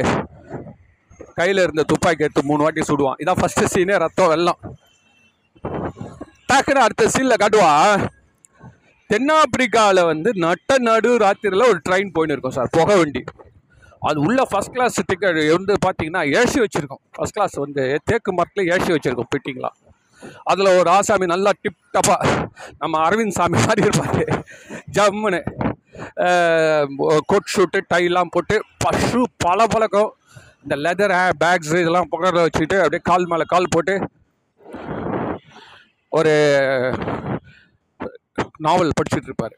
கையில் 1.33 1.57
இருந்த 1.57 1.83
துப்பாக்கி 1.83 2.23
எடுத்து 2.23 2.43
மூணு 2.43 2.63
வாட்டி 2.63 2.81
சுடுவான். 2.81 3.21
இதான் 3.23 3.41
ஃபஸ்ட்டு 3.41 3.71
சீனே 3.73 3.97
ரத்தம் 3.97 4.27
வெள்ளம். 4.27 4.59
டக்குன்னு 6.53 6.85
அடுத்த 6.87 7.09
சீனில் 7.09 7.41
காட்டுவான். 7.43 8.05
தென்னாப்பிரிக்காவில் 9.11 10.07
வந்து 10.11 10.29
நட்ட 10.45 10.77
நடு 10.87 11.09
ராத்திரியில் 11.23 11.69
ஒரு 11.71 11.79
ட்ரெயின் 11.87 12.13
போயின்னு 12.15 12.35
இருக்கும் 12.35 12.55
சார் 12.57 12.71
புகை 12.77 12.95
வண்டி. 13.01 13.21
அது 14.07 14.17
உள்ளே 14.27 14.43
ஃபஸ்ட் 14.51 14.73
கிளாஸ் 14.75 14.97
டிக்கெட் 15.09 15.39
வந்து 15.57 15.73
பார்த்தீங்கன்னா 15.85 16.23
ஏசி 16.39 16.57
வச்சுருக்கோம். 16.63 17.01
ஃபஸ்ட் 17.17 17.35
கிளாஸ் 17.37 17.55
வந்து 17.65 17.83
தேக்கு 18.09 18.31
மரத்தில் 18.39 18.71
ஏசி 18.75 18.89
வச்சுருக்கோம் 18.95 19.31
பிட்டிங்லாம் 19.35 19.77
அதில் 20.51 20.75
ஒரு 20.79 20.89
ஆசாமி 20.97 21.25
நல்லா 21.33 21.51
டிப் 21.63 21.79
டப்பாக 21.95 22.27
நம்ம 22.81 22.99
அரவிந்த் 23.07 23.37
சாமி 23.37 23.57
மாதிரி 23.65 23.81
இருப்பார். 23.87 24.21
ஜம்முன்னு. 24.97 25.41
கோட் 27.31 27.51
ஷூட்டு 27.55 27.79
டைலாம் 27.93 28.31
போட்டு 28.35 28.55
பஷு 28.83 29.21
பல 29.45 29.67
பழக்கம் 29.73 30.11
இந்த 30.63 30.75
லெதர் 30.85 31.13
பேக்ஸ் 31.43 31.73
இதெல்லாம் 31.81 32.09
பக்கத்தில் 32.13 32.45
வச்சுக்கிட்டு 32.45 32.77
அப்படியே 32.83 33.03
கால் 33.09 33.27
மேலே 33.31 33.45
கால் 33.53 33.73
போட்டு 33.75 33.95
ஒரு 36.11 36.33
நாவல் 38.63 38.97
படிச்சுட்டு 38.99 39.29
இருப்பார் 39.29 39.55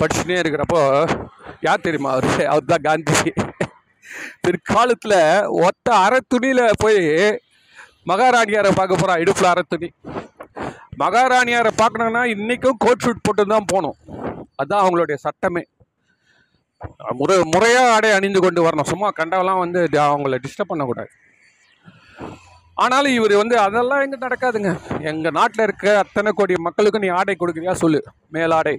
படிச்சுட்டே 0.00 0.36
இருக்கிறப்போ 0.42 0.80
யார் 1.66 1.86
தெரியுமா 1.86 2.10
அவர்? 2.12 2.28
அவர் 2.52 2.70
தான் 2.72 2.86
காந்தி. 2.88 3.32
பிற்காலத்தில் 4.44 5.18
ஒத்த 5.66 5.88
அரை 6.04 6.18
துணியில் 6.32 6.64
போய் 6.82 7.00
மகாராணியாரை 8.10 8.70
பார்க்க 8.78 9.00
போகிறான் 9.00 9.20
இடுப்பில் 9.22 9.50
அரை 9.52 9.64
துணி 9.68 9.88
மகாராணியாரை 11.02 11.72
பார்க்கணுன்னா 11.82 12.22
இன்றைக்கும் 12.34 12.80
கோட் 12.84 13.04
ஷூட் 13.04 13.24
போட்டு 13.26 13.44
தான் 13.54 13.68
போகணும் 13.72 13.98
அதுதான் 14.60 14.82
அவங்களுடைய 14.84 15.18
சட்டமே. 15.26 15.62
முறை 17.20 17.36
முறையாக 17.54 17.92
ஆடை 17.94 18.10
அணிந்து 18.18 18.40
கொண்டு 18.44 18.60
வரணும். 18.66 18.90
சும்மா 18.92 19.08
கண்டவெல்லாம் 19.20 19.62
வந்து 19.64 19.80
அவங்கள 20.06 20.38
டிஸ்டர்ப் 20.44 20.72
பண்ணக்கூடாது. 20.72 21.10
ஆனாலும் 22.82 23.14
இவர் 23.18 23.34
வந்து 23.40 23.56
அதெல்லாம் 23.64 24.02
எங்கே 24.04 24.18
நடக்காதுங்க. 24.24 24.70
எங்கள் 25.10 25.34
நாட்டில் 25.38 25.64
இருக்க 25.66 25.86
அத்தனை 26.02 26.30
கோடி 26.38 26.54
மக்களுக்கு 26.66 27.02
நீ 27.04 27.08
ஆடை 27.18 27.34
கொடுக்குறியா 27.40 27.74
சொல்லு. 27.82 28.00
மேலாடை. 28.36 28.74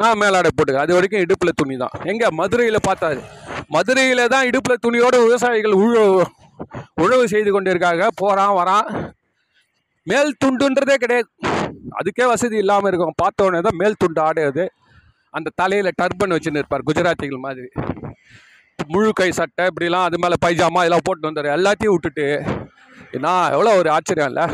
நான் 0.00 0.20
மேலாடை 0.22 0.50
போட்டுக்க. 0.56 0.84
அது 0.86 0.96
வரைக்கும் 0.96 1.24
இடுப்பில் 1.24 1.58
துணி 1.60 1.76
தான். 1.82 1.94
எங்கே 2.12 2.28
மதுரையில் 2.40 2.86
பார்த்தாரு 2.88 3.22
மதுரையில் 3.76 4.30
தான் 4.34 4.46
இடுப்பில் 4.50 4.82
துணியோடு 4.84 5.16
விவசாயிகள் 5.26 5.80
உழவு 5.84 6.22
உழவு 7.04 7.24
செய்து 7.32 7.50
கொண்டு 7.54 7.72
இருக்காங்க 7.72 8.04
போகிறான் 8.22 8.54
வரான். 8.60 8.88
மேல் 10.06 10.30
துண்டுன்றதே 10.42 10.96
கிடையாது. 11.04 11.28
அதுக்கே 11.98 12.26
வசதி 12.32 12.56
இல்லாமல் 12.62 12.90
இருக்கும். 12.90 13.16
பார்த்தோன்னே 13.22 13.60
தான் 13.66 13.78
மேல் 13.82 14.00
துண்டு 14.02 14.20
ஆடை 14.28 14.42
அது. 14.50 14.64
அந்த 15.34 15.52
தலையில் 15.60 15.96
டர்பன் 16.00 16.34
வச்சுன்னு 16.34 16.60
இருப்பார். 16.62 16.86
குஜராத்திகள் 16.88 17.44
மாதிரி. 17.46 17.68
முழு 18.92 19.10
கை 19.20 19.28
சட்டை 19.38 19.64
இப்படிலாம் 19.70 20.06
அது 20.08 20.18
மேலே 20.22 20.36
பைஜாமா 20.44 20.82
இதெல்லாம் 20.84 21.06
போட்டு 21.08 21.28
வந்தார். 21.28 21.54
எல்லாத்தையும் 21.58 21.94
விட்டுட்டு 21.94 22.26
என்ன 23.16 23.28
எவ்வளோ 23.54 23.70
ஒரு 23.80 23.88
ஆச்சரியம் 23.96 24.30
இல்லை. 24.32 24.46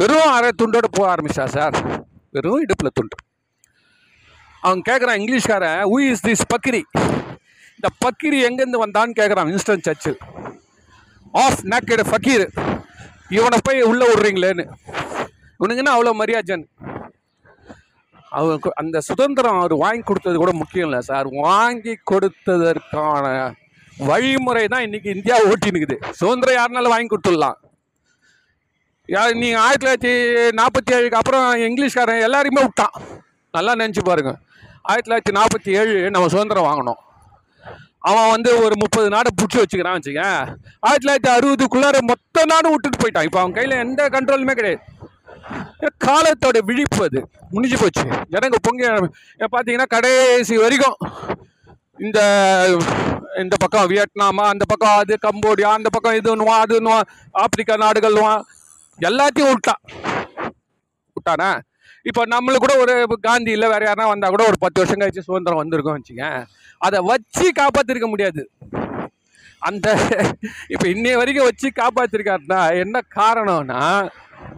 வெறும் 0.00 0.32
அரை 0.36 0.50
துண்டோடு 0.60 0.88
போக 0.96 1.06
ஆரம்பிச்சா 1.14 1.44
சார் 1.56 1.76
வெறும் 2.34 2.62
இடுப்பில் 2.64 2.96
துண்டு. 2.98 3.16
அவன் 4.64 4.82
கேட்குறான் 4.88 5.18
இங்கிலீஷ்காரன் 5.20 5.80
ஹூ 5.92 5.98
இஸ் 6.10 6.24
திஸ் 6.26 6.44
பக்கிரி? 6.52 6.82
இந்த 7.76 7.88
பக்கிரி 8.04 8.38
எங்கேருந்து 8.48 8.82
வந்தான்னு 8.84 9.18
கேட்குறான் 9.20 9.48
Winston 9.50 9.86
Churchill 9.88 10.18
of 11.44 11.62
naked 11.72 12.04
fakir. 12.10 12.46
இவனை 13.38 13.58
போய் 13.66 13.88
உள்ளே 13.90 14.06
விட்றீங்களேன்னு. 14.10 14.64
இவனுங்கன்னா 15.58 15.94
அவ்வளோ 15.96 16.14
மரியாஜன் 16.20 16.64
அவனுக்கு 18.38 18.68
அந்த 18.80 18.96
சுதந்திரம் 19.08 19.58
அவர் 19.58 19.74
வாங்கி 19.82 20.02
கொடுத்தது 20.06 20.36
கூட 20.42 20.52
முக்கியம் 20.60 20.88
இல்லை 20.88 21.00
சார் 21.08 21.28
வாங்கி 21.44 21.94
கொடுத்ததற்கான 22.10 23.26
வழிமுறை 24.08 24.64
தான் 24.72 24.84
இன்றைக்கி 24.86 25.08
இந்தியா 25.16 25.36
ஓட்டினுக்குது 25.50 25.96
சுதந்திரம் 26.20 26.58
யாருனாலும் 26.58 26.94
வாங்கி 26.94 27.10
கொடுத்துடலாம். 27.10 27.58
யார் 29.14 29.38
நீங்கள் 29.42 29.62
ஆயிரத்தி 29.64 29.84
தொள்ளாயிரத்தி 29.84 30.12
நாற்பத்தி 30.60 30.92
ஏழுக்கு 30.96 31.18
அப்புறம் 31.20 31.46
இங்கிலீஷ்காரன் 31.68 32.24
எல்லாரையுமே 32.26 32.62
விட்டான். 32.66 32.94
நல்லா 33.54 33.72
நினச்சி 33.80 34.02
பாருங்க. 34.10 34.32
ஆயிரத்தி 34.90 35.06
தொள்ளாயிரத்தி 35.08 35.34
நாற்பத்தி 35.38 35.70
ஏழு 35.80 35.94
நம்ம 36.14 36.28
சுதந்திரம் 36.34 36.68
வாங்கினோம் 36.68 37.00
அவன் 38.08 38.32
வந்து 38.34 38.50
ஒரு 38.64 38.74
முப்பது 38.80 39.08
நாடை 39.14 39.30
பிடிச்சி 39.36 39.58
வச்சுக்கிறான் 39.60 39.96
வச்சுக்க 39.98 40.22
ஆயிரத்தி 40.86 41.04
தொள்ளாயிரத்தி 41.04 41.30
அறுபதுக்குள்ளார 41.36 42.00
மொத்த 42.10 42.44
நாடும் 42.52 42.72
விட்டுட்டு 42.74 43.00
போயிட்டான். 43.02 43.26
இப்போ 43.28 43.40
அவன் 43.42 43.56
கையில் 43.58 43.82
எந்த 43.84 44.08
கண்ட்ரோலுமே 44.16 44.56
கிடையாது. 44.58 44.82
காலத்தோட 46.06 46.58
விழிப்பு 46.68 47.00
அது. 47.06 47.20
முடிஞ்சு 47.54 47.78
போச்சு. 47.82 48.04
ஜனங்க 48.34 48.58
பொங்கி 48.66 48.84
பார்த்தீங்கன்னா 49.54 49.88
கடைசி 49.94 50.54
வரைக்கும் 50.64 50.98
இந்த 52.06 52.20
இந்த 53.42 53.56
பக்கம் 53.60 53.88
வியட்நாமா 53.90 54.44
அந்த 54.52 54.64
பக்கம் 54.70 54.98
அது 54.98 55.14
கம்போடியா 55.26 55.70
அந்த 55.78 55.88
பக்கம் 55.90 56.18
இதுன்னுவான் 56.18 56.62
அதுன்னுவான் 56.64 57.08
ஆப்பிரிக்கா 57.42 57.76
நாடுகள்வான் 57.84 58.42
எல்லாத்தையும் 58.98 59.52
விட்டான் 59.52 59.82
விட்டானா 61.16 61.50
இப்போ 62.06 62.22
நம்மளுக்கு 62.32 62.64
கூட 62.64 62.74
ஒரு 62.82 62.94
காந்தி 63.26 63.50
இல்லை 63.52 63.68
வேற 63.68 63.84
யாருனா 63.86 64.06
வந்தால் 64.08 64.34
கூட 64.34 64.44
ஒரு 64.50 64.58
பத்து 64.64 64.80
வருஷம் 64.80 65.00
கழிச்சு 65.02 65.26
சுதந்திரம் 65.28 65.62
வந்திருக்கோம் 65.62 65.96
வச்சுங்க 65.98 66.26
அதை 66.80 66.98
வச்சு 67.10 67.46
காப்பாற்றிருக்க 67.60 68.08
முடியாது. 68.10 68.42
அந்த 69.62 69.86
இப்போ 70.72 70.86
இன்னைய 70.88 71.18
வரைக்கும் 71.20 71.48
வச்சு 71.48 71.68
காப்பாற்றிருக்காருன்னா 71.80 72.60
என்ன 72.82 73.02
காரணம்னா 73.16 73.80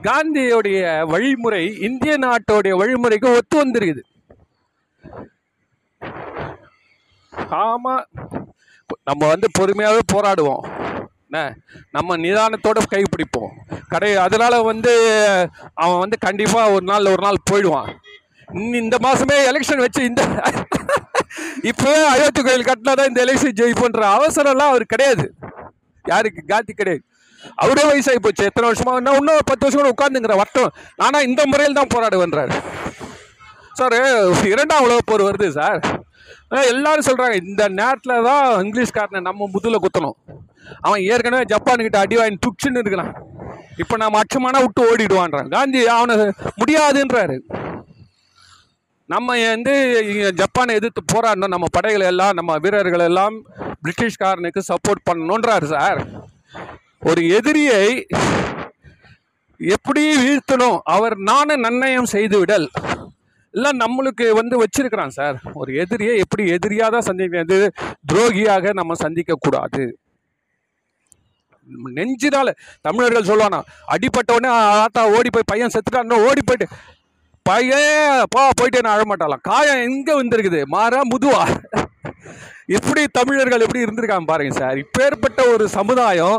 காந்தியோடைய 0.07 0.81
வழிமுறை 1.13 1.63
இந்திய 1.89 2.15
நாட்டோடைய 2.25 2.75
வழிமுறைக்கு 2.83 3.29
ஒத்து 3.39 3.57
வந்திருக்குது. 3.63 4.03
ஆமாம் 7.63 8.05
நம்ம 9.03 9.23
வந்து 9.27 9.49
பொறுமையாகவே 9.59 10.03
போராடுவோம். 10.15 10.65
என்ன? 11.29 11.39
நம்ம 11.91 12.17
நிதானத்தோட 12.17 12.79
கைப்பிடிப்போம் 12.93 13.53
கடை 13.89 14.11
அதனால் 14.17 14.57
வந்து 14.63 14.93
அவன் 15.75 15.99
வந்து 15.99 16.19
கண்டிப்பாக 16.19 16.73
ஒரு 16.73 16.85
நாள் 16.85 17.11
ஒரு 17.15 17.23
நாள் 17.27 17.45
போயிடுவான். 17.51 17.89
இந்த 18.81 18.97
மாதமே 19.07 19.37
எலெக்ஷன் 19.51 19.85
வச்சு 19.85 20.03
இந்த 20.05 20.23
இப்போவே 21.71 22.01
அயோத்தி 22.13 22.41
கோயில் 22.43 22.69
கட்டினா 22.69 22.93
தான் 22.95 23.09
இந்த 23.09 23.21
எலெக்ஷன் 23.25 23.57
ஜெயிப்புன்ற 23.61 24.03
அவசரம்லாம் 24.17 24.73
அவர் 24.73 24.85
கிடையாது. 24.87 25.25
யாருக்கு? 26.05 26.43
காந்தி 26.47 26.73
கிடையாது. 26.73 27.03
அவரே 27.57 27.83
வயசாகி 27.91 28.21
போச்சு. 28.23 28.45
எத்தனை 28.45 28.67
வருஷமா? 28.71 28.93
என்ன 28.97 29.15
இன்னும் 29.21 29.49
பத்து 29.51 29.65
வருஷம் 29.65 29.81
கூட 29.83 29.91
உட்காந்துங்கிற 29.95 30.37
வட்டம். 30.37 30.71
ஆனால் 30.97 31.27
இந்த 31.29 31.43
முறையில் 31.47 31.79
தான் 31.81 31.93
போராடுவேன்றார். 31.95 32.53
சார் 33.73 33.97
இரண்டாம் 34.55 34.85
உலக 34.87 35.01
போர் 35.05 35.29
வருது 35.29 35.49
சார். 35.49 35.81
எல்லாரும் 36.51 37.07
சொல்கிறாங்க 37.09 37.37
இந்த 37.51 37.65
நேரத்தில் 37.81 38.27
தான் 38.29 38.45
இங்கிலீஷ்காரனை 38.65 39.21
நம்ம 39.29 39.49
முதுகில் 39.55 39.85
குத்தணும். 39.85 40.17
அவன் 40.87 41.03
ஏற்கனவே 41.13 41.45
ஜப்பானுக்கிட்ட 41.53 41.99
அடி 42.05 42.17
வாங்கி 42.19 42.39
துச்சுன்னு 42.47 42.81
இருக்கிறான். 42.83 43.13
இப்போ 43.83 43.95
நம்ம 44.03 44.21
அச்சமானா 44.23 44.61
விட்டு 44.65 44.83
ஓடிடுவான்றான். 44.91 45.49
காந்தி 45.55 45.81
அவனை 45.97 46.15
முடியாதுன்றாரு. 46.61 47.37
நம்ம 49.15 49.35
வந்து 49.55 49.75
ஜப்பானை 50.41 50.73
எதிர்த்து 50.79 51.03
போராடணும். 51.15 51.55
நம்ம 51.55 51.67
படைகள் 51.77 52.09
எல்லாம் 52.13 52.37
நம்ம 52.39 52.57
வீரர்கள் 52.65 53.05
எல்லாம் 53.09 53.35
பிரிட்டிஷ்காரனுக்கு 53.85 54.63
சப்போர்ட் 54.71 55.07
பண்ணணுன்றாரு 55.11 55.67
சார். 55.75 56.01
ஒரு 57.11 57.23
எதிரியை 57.39 57.83
எப்படி 59.61 60.03
வீழ்த்தணும்? 60.23 60.79
அவர் 60.95 61.17
நானும் 61.31 61.65
நன்னயம் 61.67 62.13
செய்துவிடல் 62.15 62.67
எல்லாம் 63.57 63.77
இல்லை 63.77 63.83
நம்மளுக்கு 63.83 64.27
வந்து 64.39 64.55
வச்சிருக்கிறான் 64.63 65.15
சார். 65.19 65.37
ஒரு 65.61 65.71
எதிரியை 65.83 66.15
எப்படி 66.25 66.43
எதிரியாக 66.57 66.91
தான் 66.95 67.07
சந்திக்கிறது 67.09 67.59
துரோகியாக 68.11 68.73
நம்ம 68.81 68.97
சந்திக்கக்கூடாது. 69.05 69.85
நெஞ்சினால 71.97 72.49
தமிழர்கள் 72.87 73.29
சொல்லுவானா 73.31 73.61
அடிப்பட்டவொடனே 73.95 74.51
ஆத்தா 74.83 75.03
ஓடி 75.17 75.31
போய் 75.37 75.51
பையன் 75.53 75.75
செத்துட்டான் 75.75 76.27
ஓடி 76.29 76.43
போயிட்டு 76.49 76.67
பையன் 77.47 78.23
பா 78.35 78.43
போயிட்டு 78.59 78.85
நான் 78.85 78.97
அழமாட்டாலாம் 78.97 79.43
காயம் 79.49 79.83
எங்கே 79.89 80.15
வந்திருக்குது? 80.21 80.61
மாறா 80.75 81.01
முதுவா? 81.13 81.43
எப்படி 82.79 83.03
தமிழர்கள் 83.19 83.65
எப்படி 83.67 83.85
இருந்திருக்காங்க 83.85 84.29
பாருங்க 84.31 84.55
சார். 84.61 84.79
இப்பேற்பட்ட 84.85 85.41
ஒரு 85.55 85.67
சமுதாயம் 85.79 86.39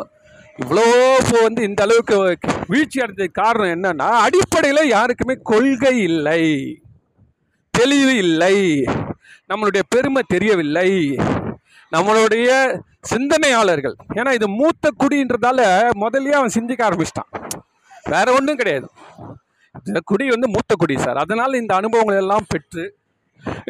இவ்வளோ 0.64 0.84
இப்போ 1.22 1.38
வந்து 1.48 1.62
இந்த 1.70 1.82
அளவுக்கு 1.86 2.18
வீழ்ச்சி 2.72 2.98
அடைஞ்சதுக்கு 3.04 3.42
காரணம் 3.44 3.74
என்னன்னா 3.76 4.10
அடிப்படையில் 4.26 4.92
யாருக்குமே 4.96 5.36
கொள்கை 5.52 5.96
இல்லை. 6.10 6.42
தெளிவு 7.80 8.14
இல்லை. 8.26 8.56
நம்மளுடைய 9.52 9.84
பெருமை 9.94 10.22
தெரியவில்லை. 10.34 10.90
நம்மளுடைய 11.96 12.50
சிந்தனையாளர்கள் 13.12 13.96
ஏன்னா 14.18 14.32
இது 14.38 14.48
மூத்த 14.60 14.92
குடின்றதால 15.02 15.60
முதல்லயே 16.02 16.36
அவன் 16.40 16.56
சிந்திக்க 16.58 16.82
ஆரம்பிச்சிட்டான். 16.88 17.30
வேற 18.14 18.28
ஒன்றும் 18.38 18.60
கிடையாது. 18.62 18.88
இந்த 19.88 20.00
குடி 20.10 20.26
வந்து 20.34 20.48
மூத்த 20.56 20.74
குடி 20.82 20.96
சார். 21.06 21.20
அதனால 21.24 21.58
இந்த 21.62 21.74
அனுபவங்கள் 21.80 22.22
எல்லாம் 22.24 22.48
பெற்று 22.54 22.84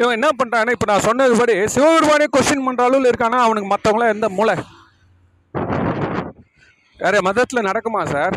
இவன் 0.00 0.16
என்ன 0.16 0.28
பண்ணுறான்னா 0.38 0.74
இப்போ 0.74 0.86
நான் 0.90 1.06
சொன்னதுபடி 1.08 1.54
சிவபெருமானே 1.74 2.26
கொஸ்டின் 2.36 2.64
பண்ணுற 2.66 2.82
அளவில் 2.86 3.10
இருக்கானா 3.10 3.38
அவனுக்கு 3.46 3.68
மற்றவங்களாம் 3.72 4.14
எந்த 4.14 4.28
மூளை? 4.38 4.54
வேற 7.00 7.18
மதத்தில் 7.28 7.66
நடக்குமா 7.68 8.02
சார்? 8.14 8.36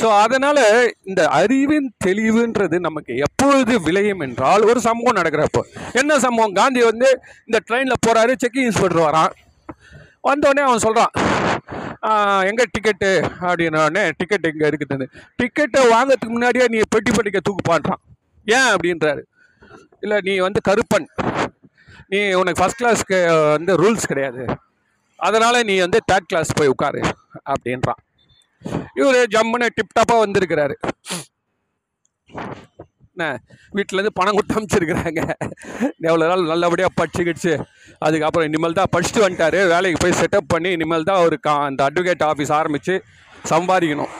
ஸோ 0.00 0.06
அதனால் 0.22 0.62
இந்த 1.02 1.22
அறிவின் 1.38 1.88
தெளிவுன்றது 2.04 2.76
நமக்கு 2.86 3.12
எப்பொழுது 3.26 3.74
விளையும் 3.80 4.22
என்றால் 4.26 4.62
ஒரு 4.70 4.80
சம்பவம் 4.86 5.18
நடக்கிறப்போ. 5.18 5.62
என்ன 6.00 6.18
சம்பவம்? 6.18 6.56
காந்தி 6.60 6.80
வந்து 6.90 7.08
இந்த 7.48 7.58
ட்ரெயினில் 7.68 8.02
போகிறாரு 8.06 8.32
செக்கிங் 8.42 8.68
இன்ஸ்பெக்டர் 8.70 9.06
வரான் 9.08 9.34
வந்தோடனே 10.28 10.62
அவன் 10.66 10.84
சொல்கிறான் 10.86 11.12
எங்கே 12.48 12.64
டிக்கெட்டு 12.74 13.10
அப்படின்னோடனே 13.48 14.02
டிக்கெட் 14.18 14.48
எங்கே 14.50 14.66
இருக்குதுன்னு. 14.70 15.06
டிக்கெட்டை 15.40 15.82
வாங்கிறதுக்கு 15.94 16.34
முன்னாடியே 16.36 16.66
நீ 16.74 16.80
பெட்டி 16.94 17.10
பெட்டிக்க 17.10 17.40
தூக்குப்பான்றான். 17.48 18.02
ஏன்? 18.46 18.68
அப்படின்றாரு. 18.74 19.22
இல்லை 20.04 20.18
நீ 20.28 20.34
வந்து 20.46 20.60
கருப்பன். 20.68 21.06
நீ 22.12 22.18
உனக்கு 22.40 22.60
ஃபஸ்ட் 22.60 22.80
கிளாஸ்க்கு 22.80 23.18
வந்து 23.56 23.74
ரூல்ஸ் 23.82 24.10
கிடையாது. 24.10 24.42
அதனால் 25.20 25.66
நீ 25.70 25.76
வந்து 25.84 26.00
தேர்ட் 26.12 26.30
கிளாஸ் 26.32 26.56
போய் 26.58 26.72
உட்காரு. 26.74 27.00
அப்படின்றான். 27.52 28.00
இவர் 29.00 29.32
ஜம்முன்னு 29.34 29.68
டிப்டாப்பாக 29.78 30.22
வந்திருக்கிறாரு. 30.24 30.74
என்ன? 33.14 33.26
வீட்டிலேருந்து 33.76 34.12
பணம் 34.18 34.36
கொடுத்து 34.36 34.56
அமைச்சிருக்கிறாங்க. 34.58 35.20
எவ்வளோ 36.08 36.28
நாள் 36.30 36.48
நல்லபடியாக 36.52 36.92
படிச்சுக்கிடுச்சு. 37.00 37.52
அதுக்கப்புறம் 38.06 38.48
இனிமேல் 38.48 38.78
தான் 38.78 38.90
படிச்சுட்டு 38.94 39.24
வந்துட்டாரு. 39.24 39.60
வேலைக்கு 39.72 40.00
போய் 40.04 40.18
செட்டப் 40.20 40.50
பண்ணி 40.54 40.70
இனிமேல் 40.76 41.08
தான் 41.10 41.22
ஒரு 41.26 41.36
கா 41.46 41.54
அந்த 41.68 41.80
அட்வொகேட் 41.88 42.24
ஆஃபீஸ் 42.30 42.52
ஆரம்பித்து 42.60 42.96
சம்பாதிக்கணும். 43.52 44.12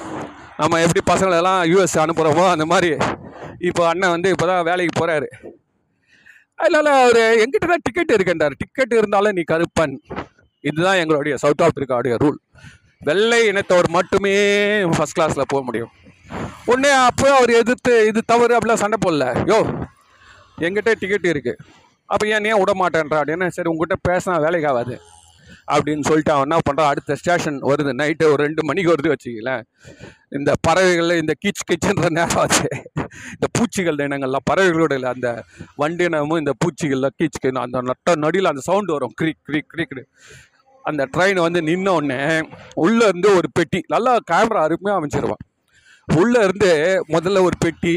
நம்ம 0.61 0.81
எப்படி 0.85 1.03
பசங்களெல்லாம் 1.13 1.61
யூஎஸ் 1.73 1.97
அனுப்புகிறோமோ 2.05 2.45
அந்த 2.55 2.67
மாதிரி 2.73 2.91
இப்போ 3.69 3.83
அண்ணன் 3.91 4.15
வந்து 4.15 4.29
இப்போ 4.35 4.47
தான் 4.51 4.65
வேலைக்கு 4.69 4.95
போகிறாரு 5.01 5.29
அதனால் 6.63 6.89
அவர் 7.03 7.21
எங்கிட்ட 7.43 7.67
தான் 7.73 7.85
டிக்கெட் 7.87 8.15
இருக்குன்றார். 8.17 8.55
டிக்கெட் 8.63 8.93
இருந்தாலும் 8.99 9.37
நீ 9.39 9.43
கருப்பன். 9.53 9.95
இதுதான் 10.69 11.01
எங்களுடைய 11.03 11.35
சவுத் 11.43 11.65
ஆப்பிரிக்காவுடைய 11.67 12.15
ரூல் 12.23 12.39
வெள்ளை 13.09 13.41
இனத்தவர் 13.51 13.89
மட்டுமே 13.97 14.35
ஃபர்ஸ்ட் 14.97 15.17
கிளாஸில் 15.19 15.51
போக 15.53 15.63
முடியும். 15.69 15.93
உடனே 16.71 16.93
அப்போ 17.07 17.27
அவர் 17.39 17.53
எதிர்த்து 17.61 17.95
இது 18.11 18.21
தவறு 18.33 18.55
அப்படிலாம் 18.57 18.83
சண்டை 18.83 18.99
போடல. 19.05 19.25
யோ 19.51 19.59
எங்கிட்ட 20.67 20.93
டிக்கெட் 21.01 21.33
இருக்குது 21.33 21.61
அப்போ 22.13 22.25
ஏன் 22.35 22.47
ஏன் 22.51 22.61
விட 22.61 22.73
மாட்டேன்றா 22.81 23.19
அப்படின்னு 23.21 23.47
சரி 23.57 23.71
உங்ககிட்ட 23.73 23.97
பேசினா 24.09 24.37
வேலைக்கு 24.45 24.69
ஆகாது. 24.71 24.97
அப்படின்னு 25.75 26.05
சொல்லிட்டு 26.09 26.33
அவன் 26.35 26.47
என்ன 26.47 26.57
பண்ணுறான் 26.67 26.91
அடுத்த 26.93 27.17
ஸ்டேஷன் 27.21 27.59
வருது. 27.71 27.93
நைட்டு 28.01 28.25
ஒரு 28.33 28.41
ரெண்டு 28.47 28.63
மணிக்கு 28.69 28.93
வருது 28.93 29.13
வச்சுக்கங்களேன். 29.13 29.63
இந்த 30.39 30.51
பறவைகளில் 30.67 31.21
இந்த 31.23 31.35
கீச் 31.43 31.67
கிச்சன்ற 31.71 32.09
நேரம் 32.19 32.41
ஆச்சு 32.43 32.69
இந்த 33.35 33.47
பூச்சிகள் 33.57 34.03
இனங்கள்லாம் 34.07 34.47
பறவைகளோட 34.51 34.95
இல்லை 34.99 35.11
அந்த 35.17 35.29
வண்டினமும் 35.83 36.41
இந்த 36.43 36.55
பூச்சிகள்லாம் 36.65 37.17
கீச் 37.21 37.41
கீச் 37.45 37.63
அந்த 37.67 37.83
நட்ட 37.91 38.17
நடியில் 38.25 38.53
அந்த 38.53 38.65
சவுண்டு 38.69 38.95
வரும். 38.97 39.15
கிரிக் 39.23 39.43
கிரிக் 39.51 39.71
கிரிக் 39.75 39.97
அந்த 40.91 41.03
ட்ரெயின் 41.15 41.41
வந்து 41.47 41.61
நின்ன 41.69 41.95
உடனே 41.99 42.19
இருந்து 43.09 43.29
ஒரு 43.39 43.49
பெட்டி 43.59 43.81
நல்லா 43.95 44.13
கேமரா 44.31 44.63
அருமையாக 44.67 44.99
அமைச்சிருவான். 45.01 45.43
உள்ளேருந்து 46.09 46.71
முதல்ல 47.15 47.43
ஒரு 47.49 47.57
பெட்டி 47.65 47.95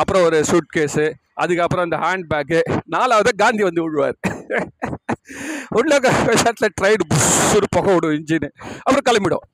அப்புறம் 0.00 0.24
ஒரு 0.28 0.38
சூட் 0.50 0.72
கேஸு 0.76 1.04
அதுக்கப்புறம் 1.42 1.86
அந்த 1.86 1.96
ஹேண்ட் 2.04 2.26
பேக்கு 2.32 2.60
நாலாவது 2.94 3.30
காந்தி 3.42 3.62
வந்து 3.68 3.84
விழுவார். 3.84 4.16
உள்ள 5.78 5.92
விஷயத்தில் 6.30 6.74
ட்ரெயின் 6.80 7.04
ஒரு 7.58 7.66
புகை 7.76 7.92
விடும் 7.94 8.16
இன்ஜின் 8.18 8.48
அப்புறம் 8.84 9.06
கிளம்பிடும். 9.08 9.44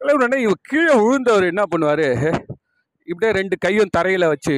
கிளம்பினோடனே 0.00 0.38
இவ 0.46 0.54
கீழே 0.70 0.94
விழுந்தவர் 1.02 1.50
என்ன 1.52 1.62
பண்ணுவார்? 1.72 2.06
இப்படியே 3.10 3.32
ரெண்டு 3.38 3.56
கையும் 3.64 3.92
தரையில் 3.96 4.30
வச்சு 4.32 4.54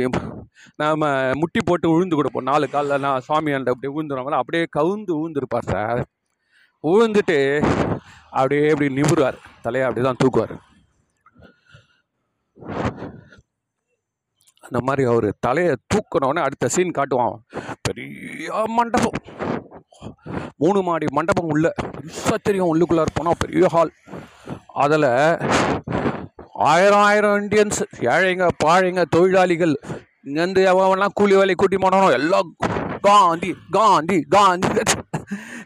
நாம் 0.82 1.04
முட்டி 1.40 1.60
போட்டு 1.68 1.86
விழுந்து 1.92 2.18
கொடுப்போம். 2.18 2.48
நாலு 2.50 2.66
காலில் 2.74 3.02
நான் 3.06 3.24
சுவாமி 3.26 3.56
அந்த 3.58 3.72
அப்படியே 3.74 3.92
விழுந்துருவாங்களா? 3.96 4.40
அப்படியே 4.42 4.64
கவுந்து 4.78 5.12
விழுந்துருப்பார் 5.18 5.70
சார். 5.74 6.00
விழுந்துட்டு 6.85 7.39
அப்படியே 8.31 8.66
இப்படி 8.72 8.89
நிபுறார் 8.99 9.39
தலையை 9.64 9.85
அப்படி 9.89 10.05
தான் 10.07 10.20
தூக்குவார். 10.22 10.55
அந்த 14.66 14.79
மாதிரி 14.87 15.03
அவர் 15.12 15.29
தலையை 15.47 15.74
தூக்கினோடனே 15.93 16.41
அடுத்த 16.47 16.68
சீன் 16.74 16.97
காட்டுவான். 16.99 17.37
பெரிய 17.87 18.64
மண்டபம். 18.79 19.18
மூணு 20.62 20.81
மாடி 20.89 21.07
மண்டபம் 21.18 21.51
உள்ள. 21.55 21.66
பெருசாக 21.95 22.39
தெரியும் 22.49 22.70
உள்ளுக்குள்ளார 22.72 23.11
போனால் 23.14 23.41
பெரிய 23.45 23.68
ஹால் 23.74 23.93
அதில் 24.85 25.09
ஆயிரம் 26.70 27.05
ஆயிரம் 27.09 27.37
இண்டியன்ஸ் 27.41 27.81
ஏழைங்க 28.14 28.47
பாழைங்க 28.64 29.03
தொழிலாளிகள் 29.14 29.74
இங்கேருந்து 30.26 30.62
எவன்லாம் 30.72 31.16
கூலி 31.18 31.35
வேலை 31.41 31.55
கூட்டி 31.55 31.76
போனானோ 31.76 32.09
எல்லாம் 32.18 32.49
காந்தி 33.09 33.51
காந்தி 33.76 34.18
காந்தி. 34.37 34.68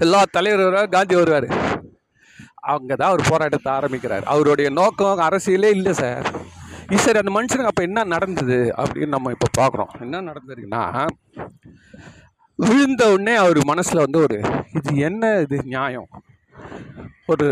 எல்லா 0.05 0.21
தலைவரும் 0.37 0.95
காந்தி 0.95 1.15
வருவார். 1.19 1.49
அங்கே 2.73 2.95
தான் 2.95 3.11
அவர் 3.11 3.31
போராட்டத்தை 3.31 3.71
ஆரம்பிக்கிறார். 3.79 4.25
அவருடைய 4.33 4.69
நோக்கம் 4.81 5.25
அரசியலே 5.29 5.71
இல்லை 5.79 5.93
சார். 6.03 6.27
சரி 7.05 7.19
அந்த 7.21 7.33
மனுஷனுக்கு 7.35 7.71
அப்போ 7.71 7.83
என்ன 7.89 8.01
நடந்தது 8.13 8.57
அப்படின்னு 8.83 9.15
நம்ம 9.15 9.31
இப்போ 9.35 9.49
பார்க்குறோம் 9.59 9.93
என்ன 10.05 10.21
நடந்திருக்குன்னா 10.31 10.83
விழுந்த 12.59 13.03
உடனே 13.13 13.35
அவர் 13.43 13.59
மனசில் 13.71 14.05
வந்து 14.05 14.19
ஒரு 14.27 14.37
இது 14.79 14.91
என்ன 15.09 15.31
இது 15.45 15.57
நியாயம்? 15.73 16.09
ஒரு 17.33 17.47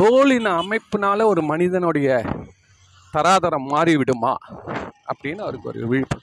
தோலின 0.00 0.52
அமைப்பினால 0.62 1.24
ஒரு 1.32 1.42
மனிதனுடைய 1.50 2.08
தராதரம் 3.14 3.68
மாறிவிடுமா? 3.74 4.32
அப்படின்னு 5.10 5.42
அவருக்கு 5.46 5.70
ஒரு 5.72 5.88
விழிப்பு. 5.92 6.18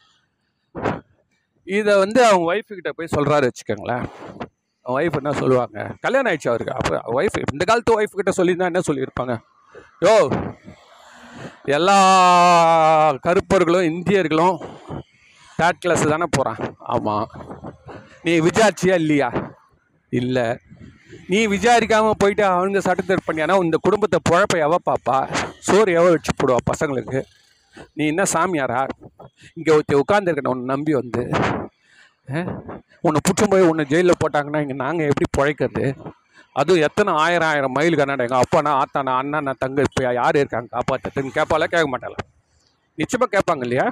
இதை 1.68 1.94
வந்து 2.04 2.20
அவங்க 2.26 2.46
ஒய்ஃப்கிட்ட 2.54 2.92
போய் 2.98 3.16
சொல்கிறாரு 3.16 3.50
வச்சுக்கோங்களேன். 3.50 4.08
ஒய்ஃப் 4.96 5.18
என்ன 5.20 5.32
சொல்லுவாங்க? 5.32 5.78
கல்யாணம் 6.02 6.30
ஆயிடுச்சு 6.32 6.52
அவருக்கு. 6.52 6.74
அப்போ 6.74 7.02
ஒய்ஃப் 7.18 7.38
இந்த 7.54 7.66
காலத்து 7.66 8.02
ஒய்ஃப் 8.02 8.18
கிட்ட 8.20 8.32
சொல்லியிருந்தா 8.38 8.70
என்ன 8.72 8.82
சொல்லியிருப்பாங்க? 8.88 9.36
யோ 10.06 10.16
எல்லா 11.66 11.98
கருப்பர்களும் 13.26 13.88
இந்தியர்களும் 13.92 14.58
தேர்ட் 15.60 15.80
கிளாஸ் 15.80 16.04
தானே 16.08 16.28
போகிறான் 16.32 16.60
ஆமாம் 16.78 17.28
நீ 18.24 18.40
விசாரிச்சியா 18.40 18.94
இல்லையா? 18.94 19.30
இல்லை. 20.10 20.48
நீ 21.28 21.48
விசாரிக்காமல் 21.48 22.20
போயிட்டு 22.20 22.46
அவங்க 22.46 22.80
சட்டத்தை 22.80 23.18
பண்ணியானா 23.28 23.64
இந்த 23.64 23.78
குடும்பத்தை 23.78 24.20
புழப்ப 24.30 24.58
எவ 24.68 24.76
பாப்பா? 24.86 25.18
சோறு 25.60 25.92
எவ 25.92 26.06
வச்சு 26.10 26.34
போடுவா 26.34 26.58
பசங்களுக்கு? 26.72 27.22
நீ 27.94 28.08
என்ன 28.08 28.24
சாமியாரா? 28.34 28.82
இங்கே 29.54 29.72
ஒருத்தி 29.72 29.96
உட்காந்துருக்கணும் 29.96 30.56
உன்னை 30.56 30.76
நம்பி 30.76 30.94
வந்து. 30.94 31.24
உன்னை 33.06 33.20
பிடிச்சும் 33.26 33.52
போய் 33.52 33.68
உன்னை 33.72 33.84
ஜெயிலில் 33.92 34.22
போட்டாங்கன்னா 34.22 34.62
இங்கே 34.64 34.78
நாங்கள் 34.84 35.10
எப்படி 35.12 35.28
பிழைக்கிறது? 35.38 35.86
அதுவும் 36.60 36.84
எத்தனை 36.88 37.12
ஆயிரம் 37.24 37.50
ஆயிரம் 37.50 37.76
மைல் 37.78 37.98
கண்ணாட? 38.00 38.26
எங்கள் 38.28 38.44
அப்பானா 38.44 38.72
ஆத்தானா 38.82 39.12
அண்ணாண்ணா 39.22 39.54
தங்க 39.64 39.86
இப்போ 39.88 40.14
யார் 40.20 40.40
இருக்காங்க 40.42 40.70
காப்பாற்றுறதுன்னு 40.76 41.38
கேட்பால 41.38 41.68
கேட்க 41.74 41.88
மாட்டாளா? 41.94 42.20
நிச்சயமாக 43.02 43.32
கேட்பாங்க 43.36 43.64
இல்லையா? 43.68 43.88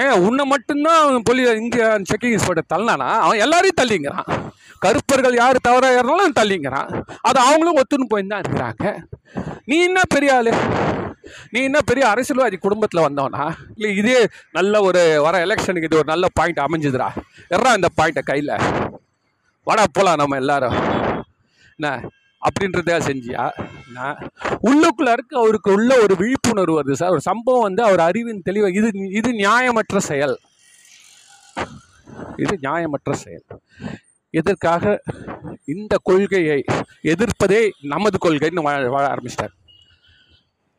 ஏங்க 0.00 0.16
உன்னை 0.26 0.44
மட்டும்தான் 0.52 1.22
பொலி 1.28 1.42
இங்கே 1.62 1.86
செக்கிங் 2.10 2.34
இன்ஸ்பெக்டர் 2.36 2.70
தள்ளினானா? 2.72 3.08
அவன் 3.24 3.42
எல்லாரையும் 3.44 3.80
தள்ளிங்கிறான். 3.80 4.28
கருப்பர்கள் 4.84 5.40
யார் 5.42 5.66
தவறாக 5.68 5.98
இருந்தாலும் 5.98 6.38
தள்ளிங்கிறான். 6.40 6.90
அது 7.28 7.38
அவங்களும் 7.46 7.80
ஒத்துன்னு 7.80 8.10
போய் 8.12 8.30
தான் 8.32 8.42
இருக்கிறாங்க. 8.44 8.84
நீ 9.64 9.78
என்ன 9.88 10.02
பெரிய 10.14 10.36
ஆளு? 10.36 10.52
நீ 11.50 11.62
என்ன 11.62 11.80
பெரிய 11.80 12.08
அரசியல்வாதி 12.08 12.56
குடும்பத்தில் 12.56 13.02
வந்தவனா? 13.02 13.52
இல்லை 13.76 13.96
இதே 13.96 14.26
நல்ல 14.52 14.80
ஒரு 14.80 15.20
வர 15.22 15.44
எலெக்ஷனுக்கு 15.44 15.82
இது 15.82 15.96
ஒரு 15.96 16.06
நல்ல 16.06 16.26
பாயிண்ட் 16.32 16.58
அமைஞ்சுதுடா. 16.58 17.08
எறா 17.50 17.74
இந்த 17.74 17.88
பாயிண்ட்டை 18.02 18.22
கையில். 18.22 18.56
வாடா 19.64 19.84
போகலாம் 19.92 20.16
நம்ம 20.16 20.36
எல்லாரும். 20.36 20.74
என்ன? 21.76 22.08
அப்படின்றதே 22.40 22.98
செஞ்சியா? 22.98 23.50
நான் 23.92 24.30
உள்ளுக்குள்ள 24.62 25.12
இருக்க 25.12 25.38
அவருக்கு 25.38 25.72
உள்ள 25.72 26.00
ஒரு 26.00 26.16
விழிப்புணர்வு 26.16 26.82
வருது 26.82 26.92
சார். 26.92 27.10
ஒரு 27.10 27.20
சம்பவம் 27.20 27.62
வந்து 27.62 27.82
அவர் 27.82 28.00
அறிவின் 28.00 28.42
தெளிவு 28.42 28.72
இது 28.72 28.90
இது 29.10 29.30
நியாயமற்ற 29.32 29.98
செயல். 29.98 30.38
இது 32.36 32.58
நியாயமற்ற 32.62 33.12
செயல். 33.12 33.44
இதற்காக 34.30 35.02
இந்த 35.64 35.98
கொள்கையை 36.02 36.64
எதிர்ப்பதே 37.02 37.70
நமது 37.80 38.18
கொள்கைன்னு 38.24 38.62
வாழ 38.62 38.88
வாழ 38.88 39.14
ஆரம்பிச்சிட்டார். 39.14 39.58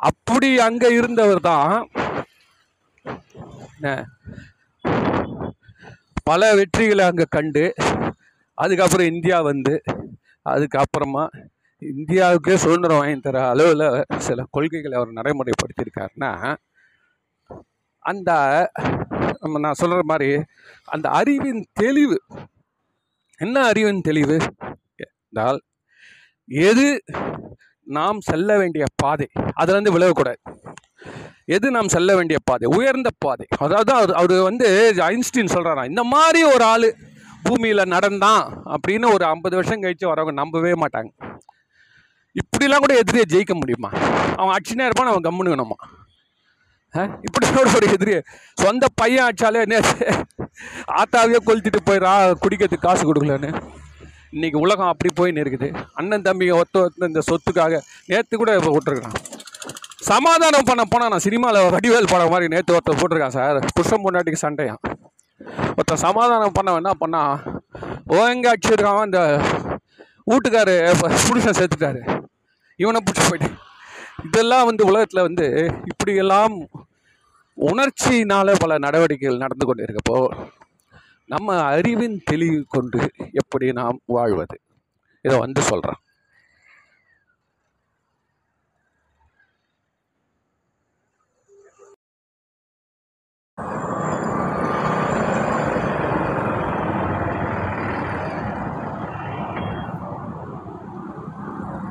அப்படி 0.02 0.50
அங்க 0.60 0.86
இருந்தவர் 0.94 1.42
தான் 1.42 1.74
பல 6.28 6.50
வெற்றிகளை 6.56 7.04
அங்க 7.06 7.24
கண்டு 7.30 7.64
அதுக்கப்புறம் 8.58 9.10
இந்தியா 9.12 9.38
வந்து 9.42 9.74
அதுக்கப்புறமா 10.46 11.24
இந்தியாவுக்கே 11.82 12.56
சுதந்திரம் 12.56 13.00
வாங்கி 13.00 13.22
தர 13.22 13.38
அளவில் 13.50 13.86
சில 14.20 14.44
கொள்கைகளை 14.52 14.96
அவர் 14.98 15.18
நடைமுறைப்படுத்தியிருக்காருன்னா 15.18 16.32
அந்த 18.06 18.30
நம்ம 19.42 19.60
நான் 19.60 19.80
சொல்கிற 19.82 20.04
மாதிரி 20.04 20.30
அந்த 20.88 21.08
அறிவின் 21.12 21.64
தெளிவு 21.74 22.18
என்ன 23.40 23.58
அறிவின் 23.64 24.02
தெளிவு? 24.02 24.36
என்றால் 25.06 25.60
எது 26.50 26.86
நாம் 27.88 28.20
செல்ல 28.30 28.58
வேண்டிய 28.62 28.86
பாதை 29.04 29.28
அதுலேருந்து 29.62 29.94
விலகக்கூடாது. 29.96 30.40
எது 31.56 31.68
நாம் 31.76 31.94
செல்ல 31.94 32.16
வேண்டிய 32.18 32.38
பாதை? 32.50 32.66
உயர்ந்த 32.78 33.10
பாதை. 33.24 33.46
அதாவது 33.66 33.92
அவர் 34.00 34.14
அவர் 34.22 34.36
வந்து 34.50 34.68
ஐன்ஸ்டீன் 35.12 35.54
சொல்கிறாராம் 35.54 35.90
இந்த 35.92 36.04
மாதிரி 36.14 36.42
ஒரு 36.54 36.64
ஆள் 36.74 36.88
பூமியில் 37.48 37.92
நடந்தான் 37.96 38.44
அப்படின்னு 38.74 39.08
ஒரு 39.16 39.26
ஐம்பது 39.34 39.56
வருஷம் 39.60 39.84
கழித்து 39.84 40.12
வரவங்க 40.12 40.34
நம்பவே 40.42 40.74
மாட்டாங்க. 40.84 41.12
இப்படிலாம் 42.42 42.84
கூட 42.84 42.96
எதிரியை 43.04 43.26
ஜெயிக்க 43.34 43.54
முடியுமா? 43.62 43.90
அவன் 44.40 44.54
அடிச்சுனே 44.58 44.88
இருப்பான் 44.88 45.12
அவன் 45.14 45.28
கம்முனுக்கணுமா 45.28 45.80
இப்படி 47.26 47.46
ஒரு 47.60 47.90
எதிரி 47.96 48.14
சொந்த 48.64 48.86
பையன் 49.00 49.28
அடிச்சாலே 49.28 49.60
என்ன 49.66 49.78
ஆத்தாவே 51.02 51.40
கொளுத்திட்டு 51.46 51.80
போயிடா 51.90 52.12
குடிக்கிறதுக்கு 52.44 52.86
காசு 52.88 53.04
கொடுக்கலன்னு. 53.08 53.52
இன்றைக்கி 54.34 54.58
உலகம் 54.66 54.90
அப்படி 54.92 55.10
போயின்னு 55.18 55.42
இருக்குது. 55.44 55.68
அண்ணன் 56.00 56.26
தம்பிங்க 56.26 56.54
ஒத்த 56.62 56.84
ஒத்து 56.86 57.08
இந்த 57.10 57.22
சொத்துக்காக 57.30 57.80
நேற்று 58.12 58.36
கூட 58.42 58.52
இப்போ 58.60 58.72
விட்டுருக்கான் 58.76 59.18
சமாதானம் 60.10 60.68
பண்ண 60.70 60.84
போனால் 60.92 61.12
நான் 61.14 61.24
சினிமாவில் 61.26 61.72
வடிவேல் 61.74 62.10
படம் 62.12 62.32
மாதிரி 62.34 62.52
நேற்று 62.54 62.76
ஒருத்தர் 62.76 63.00
போட்டிருக்கான் 63.02 63.36
சார். 63.38 63.58
புருஷன் 63.76 64.04
பொண்டாட்டிக்கு 64.06 64.44
சண்டையான் 64.44 64.82
ஒருத்தன் 65.78 66.04
சமாதானம் 66.06 66.56
பண்ண 66.58 66.76
என்ன 66.82 66.94
பண்ணா 67.02 67.24
ஓங்க 68.20 68.48
அடிச்சிருக்கான் 68.54 69.06
இந்த 69.10 69.22
வீட்டுக்காரு 70.32 70.76
புருஷன் 71.28 71.58
சேர்த்துட்டாரு 71.60 72.02
இவனை 72.80 73.02
பிடிச்சி 73.06 73.26
போயிட்டு. 73.30 73.50
இதெல்லாம் 74.28 74.68
வந்து 74.70 74.84
உலகத்தில் 74.92 75.26
வந்து 75.28 75.46
இப்படியெல்லாம் 75.92 76.56
உணர்ச்சியினால 77.58 78.54
பல 78.64 78.78
நடவடிக்கைகள் 78.86 79.44
நடந்து 79.46 79.66
கொண்டு 79.68 79.86
இருக்கப்போ 79.86 80.18
நம்ம 81.30 81.58
அறிவின் 81.64 82.18
தெளிவு 82.26 82.66
கொண்டு 82.68 83.02
எப்படி 83.32 83.72
நாம் 83.72 84.00
வாழ்வது? 84.06 84.58
இதை 85.26 85.38
வந்து 85.40 85.62
சொல்கிறேன் 85.62 86.02